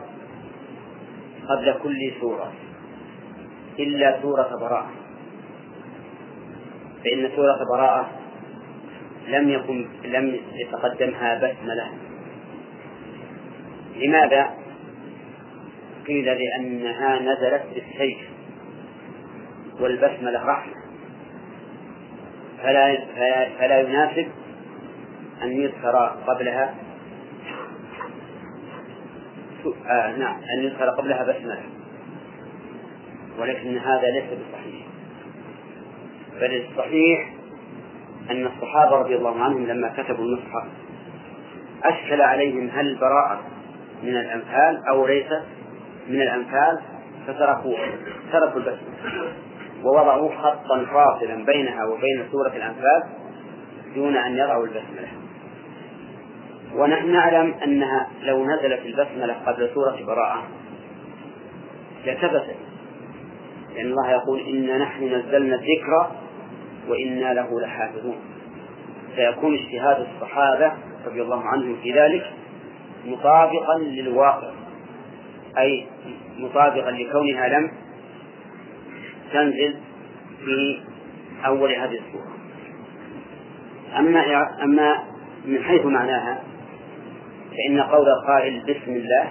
قبل 1.49 1.75
كل 1.83 2.13
سورة. 2.21 2.53
إلا 3.83 4.23
سورة 4.23 4.57
براءة. 4.61 4.91
فإن 7.05 7.31
سورة 7.37 7.59
براءة 7.75 8.11
لم 9.29 9.51
يكن 9.51 9.89
لم 10.05 10.37
يتقدمها 10.55 11.35
بسملة 11.35 11.89
لماذا؟ 13.97 14.51
قيل 16.07 16.25
لأنها 16.25 17.19
نزلت 17.19 17.63
بالسيف 17.75 18.19
والبسملة 19.81 20.45
رحمة. 20.47 20.75
فلا 22.63 22.97
فلا 23.59 23.81
يناسب 23.81 24.29
أن 25.43 25.53
يذكر 25.53 25.97
قبلها 26.27 26.75
آه 29.87 30.17
نعم 30.17 30.37
أن 30.37 30.65
يذكر 30.65 30.91
قبلها 30.91 31.23
بسملة. 31.23 31.80
ولكن 33.41 33.79
هذا 33.79 34.07
ليس 34.11 34.25
بصحيح. 34.25 34.87
بل 36.41 36.65
الصحيح 36.65 37.29
أن 38.31 38.47
الصحابة 38.47 38.97
رضي 38.97 39.17
الله 39.17 39.41
عنهم 39.41 39.67
لما 39.67 39.89
كتبوا 39.89 40.25
المصحف 40.25 40.69
أشكل 41.85 42.23
عليهم 42.23 42.71
هل 42.75 42.87
البراءة 42.87 43.41
من 44.03 44.17
الأمثال 44.17 44.89
أو 44.89 45.07
ليس 45.07 45.33
من 46.09 46.23
الأمثال 46.23 46.81
فتركوا 47.27 47.77
تركوا 48.33 48.61
البسملة 48.61 49.33
ووضعوا 49.85 50.31
خطا 50.35 50.85
فاصلا 50.85 51.45
بينها 51.45 51.85
وبين 51.85 52.29
سورة 52.33 52.57
الأنفال 52.57 53.03
دون 53.95 54.17
أن 54.17 54.37
يضعوا 54.37 54.65
البسملة. 54.65 55.09
ونحن 56.75 57.13
نعلم 57.13 57.55
أنها 57.65 58.09
لو 58.23 58.45
نزلت 58.45 58.81
البسملة 58.87 59.35
قبل 59.47 59.71
سورة 59.75 60.05
براءة 60.07 60.43
لثبتت 62.07 62.70
لأن 63.75 63.87
الله 63.87 64.11
يقول 64.11 64.41
إنا 64.41 64.79
نحن 64.79 65.05
نزلنا 65.05 65.55
الذكر 65.55 66.11
وإنا 66.89 67.35
له 67.35 67.61
لحافظون. 67.61 68.17
فيكون 69.17 69.55
اجتهاد 69.55 70.07
الصحابة 70.15 70.73
رضي 71.07 71.23
الله 71.23 71.43
عنهم 71.43 71.77
في 71.83 71.93
ذلك 71.93 72.33
مطابقا 73.07 73.79
للواقع 73.79 74.51
أي 75.59 75.87
مطابقا 76.39 76.91
لكونها 76.91 77.49
لم 77.49 77.71
تنزل 79.33 79.75
في 80.45 80.79
أول 81.47 81.73
هذه 81.73 81.99
السورة. 81.99 82.31
أما 83.99 84.47
أما 84.63 85.03
من 85.47 85.65
حيث 85.65 85.87
معناها 85.87 86.43
فإن 87.51 87.81
قول 87.81 88.09
القائل 88.09 88.61
بسم 88.61 88.93
الله 88.93 89.29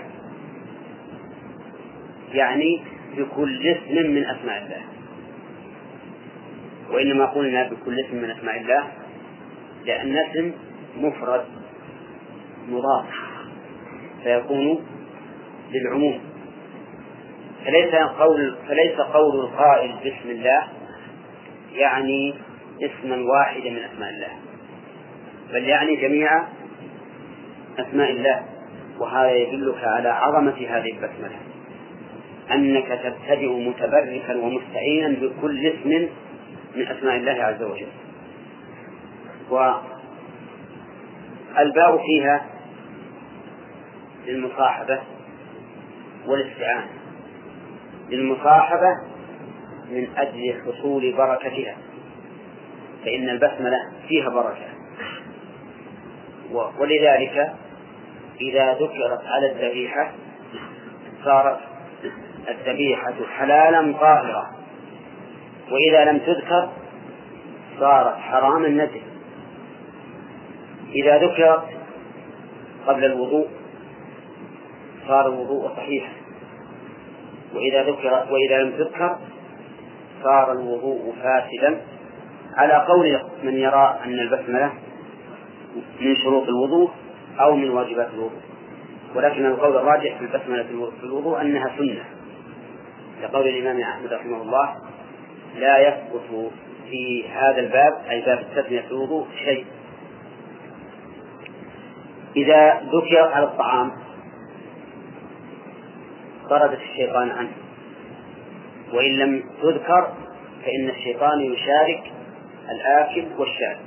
يعني 2.33 2.81
بكل 3.17 3.67
اسم 3.67 4.11
من 4.11 4.25
أسماء 4.25 4.63
الله. 4.63 4.81
وإنما 6.91 7.25
قلنا 7.25 7.63
بكل 7.63 7.99
اسم 7.99 8.15
من 8.15 8.29
أسماء 8.29 8.57
الله 8.61 8.83
لأن 9.85 10.17
اسم 10.17 10.51
مفرد 10.97 11.45
مضاف 12.69 13.05
فيكون 14.23 14.85
للعموم. 15.71 16.19
فليس 17.65 17.95
قول 17.95 18.55
فليس 18.67 18.95
قول 18.99 19.39
القائل 19.39 19.91
بسم 20.05 20.29
الله 20.29 20.63
يعني 21.73 22.33
اسما 22.81 23.17
واحدا 23.31 23.69
من 23.69 23.83
أسماء 23.93 24.09
الله 24.09 24.29
بل 25.53 25.63
يعني 25.63 25.95
جميع 25.95 26.43
أسماء 27.79 28.11
الله 28.11 28.45
وهذا 28.99 29.31
يدلك 29.31 29.83
على 29.83 30.09
عظمة 30.09 30.57
هذه 30.69 30.91
البسملة. 30.91 31.39
أنك 32.51 32.87
تبتدئ 33.03 33.49
متبركا 33.49 34.35
ومستعينا 34.35 35.07
بكل 35.21 35.67
اسم 35.67 36.09
من 36.75 36.87
أسماء 36.87 37.15
الله 37.15 37.43
عز 37.43 37.63
وجل. 37.63 37.87
والباء 41.55 41.97
فيها 42.05 42.45
للمصاحبة 44.27 44.99
والاستعانة. 46.27 46.89
للمصاحبة 48.09 48.95
من 49.91 50.07
أجل 50.17 50.61
حصول 50.65 51.13
بركتها. 51.13 51.77
فإن 53.05 53.29
البسملة 53.29 53.79
فيها 54.07 54.29
بركة. 54.29 54.69
ولذلك 56.79 57.53
إذا 58.41 58.73
ذكرت 58.73 59.25
على 59.25 59.51
الذبيحة 59.51 60.11
صارت 61.23 61.59
الذبيحة 62.49 63.13
حلالا 63.37 63.93
طاهرة 63.99 64.49
وإذا 65.71 66.11
لم 66.11 66.17
تذكر 66.17 66.69
صارت 67.79 68.17
حراما 68.17 68.67
نجس 68.67 69.01
إذا 70.95 71.17
ذكرت 71.17 71.63
قبل 72.87 73.05
الوضوء 73.05 73.47
صار 75.07 75.27
الوضوء 75.27 75.69
صحيحا 75.75 76.13
وإذا 77.55 77.83
ذكر 77.83 78.25
وإذا 78.31 78.63
لم 78.63 78.71
تذكر 78.71 79.17
صار 80.23 80.51
الوضوء 80.51 81.15
فاسدا. 81.23 81.81
على 82.55 82.73
قول 82.73 83.19
من 83.43 83.57
يرى 83.57 83.99
أن 84.05 84.19
البسملة 84.19 84.73
من 86.01 86.15
شروط 86.15 86.47
الوضوء 86.47 86.91
أو 87.39 87.55
من 87.55 87.69
واجبات 87.69 88.09
الوضوء. 88.13 88.41
ولكن 89.15 89.45
القول 89.45 89.77
الراجح 89.77 90.17
في 90.17 90.25
البسملة 90.25 90.89
في 90.99 91.03
الوضوء 91.03 91.41
أنها 91.41 91.75
سنة. 91.77 92.05
لقول 93.21 93.47
الإمام 93.47 93.81
أحمد 93.81 94.13
رحمه 94.13 94.41
الله 94.41 94.75
لا 95.55 95.87
يثبت 95.87 96.51
في 96.89 97.29
هذا 97.29 97.59
الباب 97.59 97.93
أي 98.09 98.21
باب 98.21 98.39
التسمية 98.39 98.81
في 98.81 98.91
الوضوء 98.91 99.27
شيء. 99.45 99.65
إذا 102.35 102.81
ذكر 102.81 103.17
على 103.33 103.45
الطعام 103.45 103.91
طردت 106.49 106.79
الشيطان 106.81 107.29
عنه. 107.29 107.51
وإن 108.93 109.17
لم 109.17 109.43
تذكر 109.61 110.13
فإن 110.65 110.89
الشيطان 110.89 111.41
يشارك 111.41 112.11
الآكل 112.71 113.25
والشارب. 113.37 113.79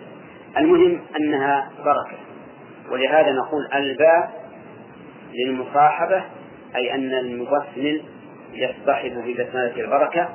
المهم 0.56 1.00
أنها 1.20 1.70
بركة. 1.84 2.16
ولهذا 2.90 3.32
نقول 3.32 3.68
الباء 3.74 4.42
للمصاحبة 5.34 6.24
أي 6.76 6.94
أن 6.94 7.14
المبسمل 7.14 8.02
يصطحب 8.52 9.22
في 9.24 9.34
بسملة 9.34 9.76
البركة 9.76 10.28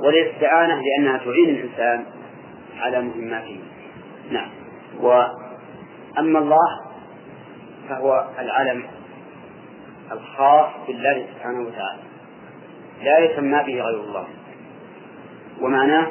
والاستعانة 0.00 0.82
لأنها 0.82 1.18
تعين 1.18 1.48
الإنسان 1.48 2.04
على 2.80 3.02
مهماته. 3.02 3.60
نعم. 4.30 4.50
وأما 5.00 6.38
الله 6.38 6.80
فهو 7.88 8.28
العلم 8.38 8.82
الخاص 10.12 10.70
بالله 10.86 11.26
سبحانه 11.34 11.60
وتعالى. 11.60 12.02
لا 13.02 13.18
يسمى 13.18 13.62
به 13.66 13.82
غير 13.82 14.00
الله. 14.00 14.26
ومعناه 15.60 16.06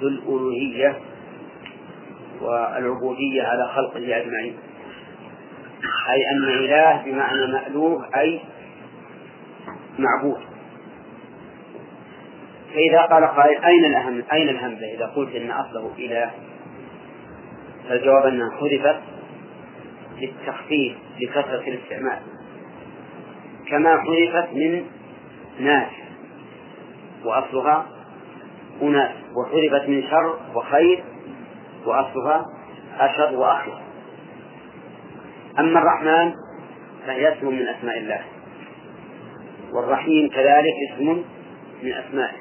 ذو 0.00 0.08
الألوهية 0.08 0.98
والعبودية 2.40 3.42
على 3.42 3.68
خلقه 3.74 4.16
أجمعين. 4.16 4.56
أي 6.10 6.30
أن 6.30 6.44
إله 6.44 7.02
بمعنى 7.04 7.46
مألوه 7.46 8.08
أي 8.16 8.40
معبود. 9.98 10.40
فإذا 12.74 13.02
قال 13.02 13.24
قائل 13.24 13.64
أين 13.64 13.84
الأهم 13.84 14.22
أين 14.32 14.48
الهمزة؟ 14.48 14.94
إذا 14.94 15.06
قلت 15.06 15.34
إن 15.34 15.50
أصله 15.50 15.90
إله 15.98 16.30
فالجواب 17.88 18.26
أنها 18.26 18.50
حذفت 18.50 19.00
للتخفيف 20.20 20.96
لكثرة 21.20 21.62
الاستعمال. 21.68 22.18
كما 23.68 23.98
حذفت 23.98 24.52
من 24.52 24.84
ناس 25.60 25.90
وأصلها 27.24 27.86
أناس 28.82 29.10
وحذفت 29.36 29.88
من 29.88 30.02
شر 30.02 30.38
وخير 30.54 31.04
وأصلها 31.86 32.44
أشر 32.98 33.36
وأخير 33.36 33.78
أما 35.58 35.78
الرحمن 35.78 36.34
فهي 37.06 37.32
اسم 37.32 37.46
من 37.46 37.68
أسماء 37.68 37.98
الله. 37.98 38.33
والرحيم 39.74 40.28
كذلك 40.28 40.74
اسم 40.92 41.24
من 41.82 41.92
أسمائه. 41.92 42.36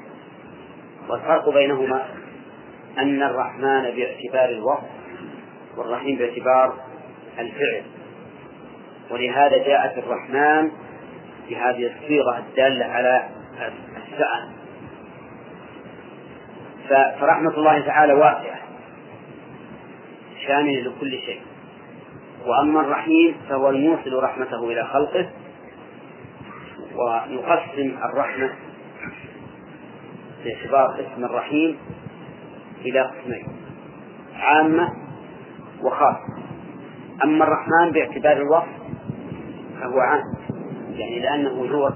والفرق 1.09 1.49
بينهما 1.49 2.05
أن 2.97 3.23
الرحمن 3.23 3.81
باعتبار 3.81 4.49
الوصف 4.49 4.89
والرحيم 5.77 6.17
باعتبار 6.17 6.73
الفعل. 7.39 7.83
ولهذا 9.11 9.57
جاءت 9.57 9.97
الرحمن 9.97 10.71
بهذه 11.49 11.91
الصيغة 11.95 12.37
الدالة 12.37 12.85
على 12.85 13.29
السعة. 13.97 14.49
فرحمة 17.19 17.57
الله 17.57 17.79
تعالى 17.79 18.13
واسعة 18.13 18.59
شاملة 20.47 20.79
لكل 20.81 21.11
شيء. 21.11 21.41
وأما 22.45 22.81
الرحيم 22.81 23.35
فهو 23.49 23.69
الموصل 23.69 24.23
رحمته 24.23 24.71
إلى 24.71 24.83
خلقه 24.83 25.29
ونقسم 26.95 27.97
الرحمة 28.03 28.49
باعتبار 30.45 30.99
اسم 30.99 31.25
الرحيم 31.25 31.77
إلى 32.85 33.01
قسمين 33.01 33.47
عامة 34.35 34.89
وخاصة. 35.83 36.43
أما 37.23 37.43
الرحمن 37.43 37.91
باعتبار 37.91 38.37
الوصف 38.37 38.67
فهو 39.79 39.99
عام 39.99 40.23
يعني 40.95 41.19
لأنه 41.19 41.49
هو 41.49 41.93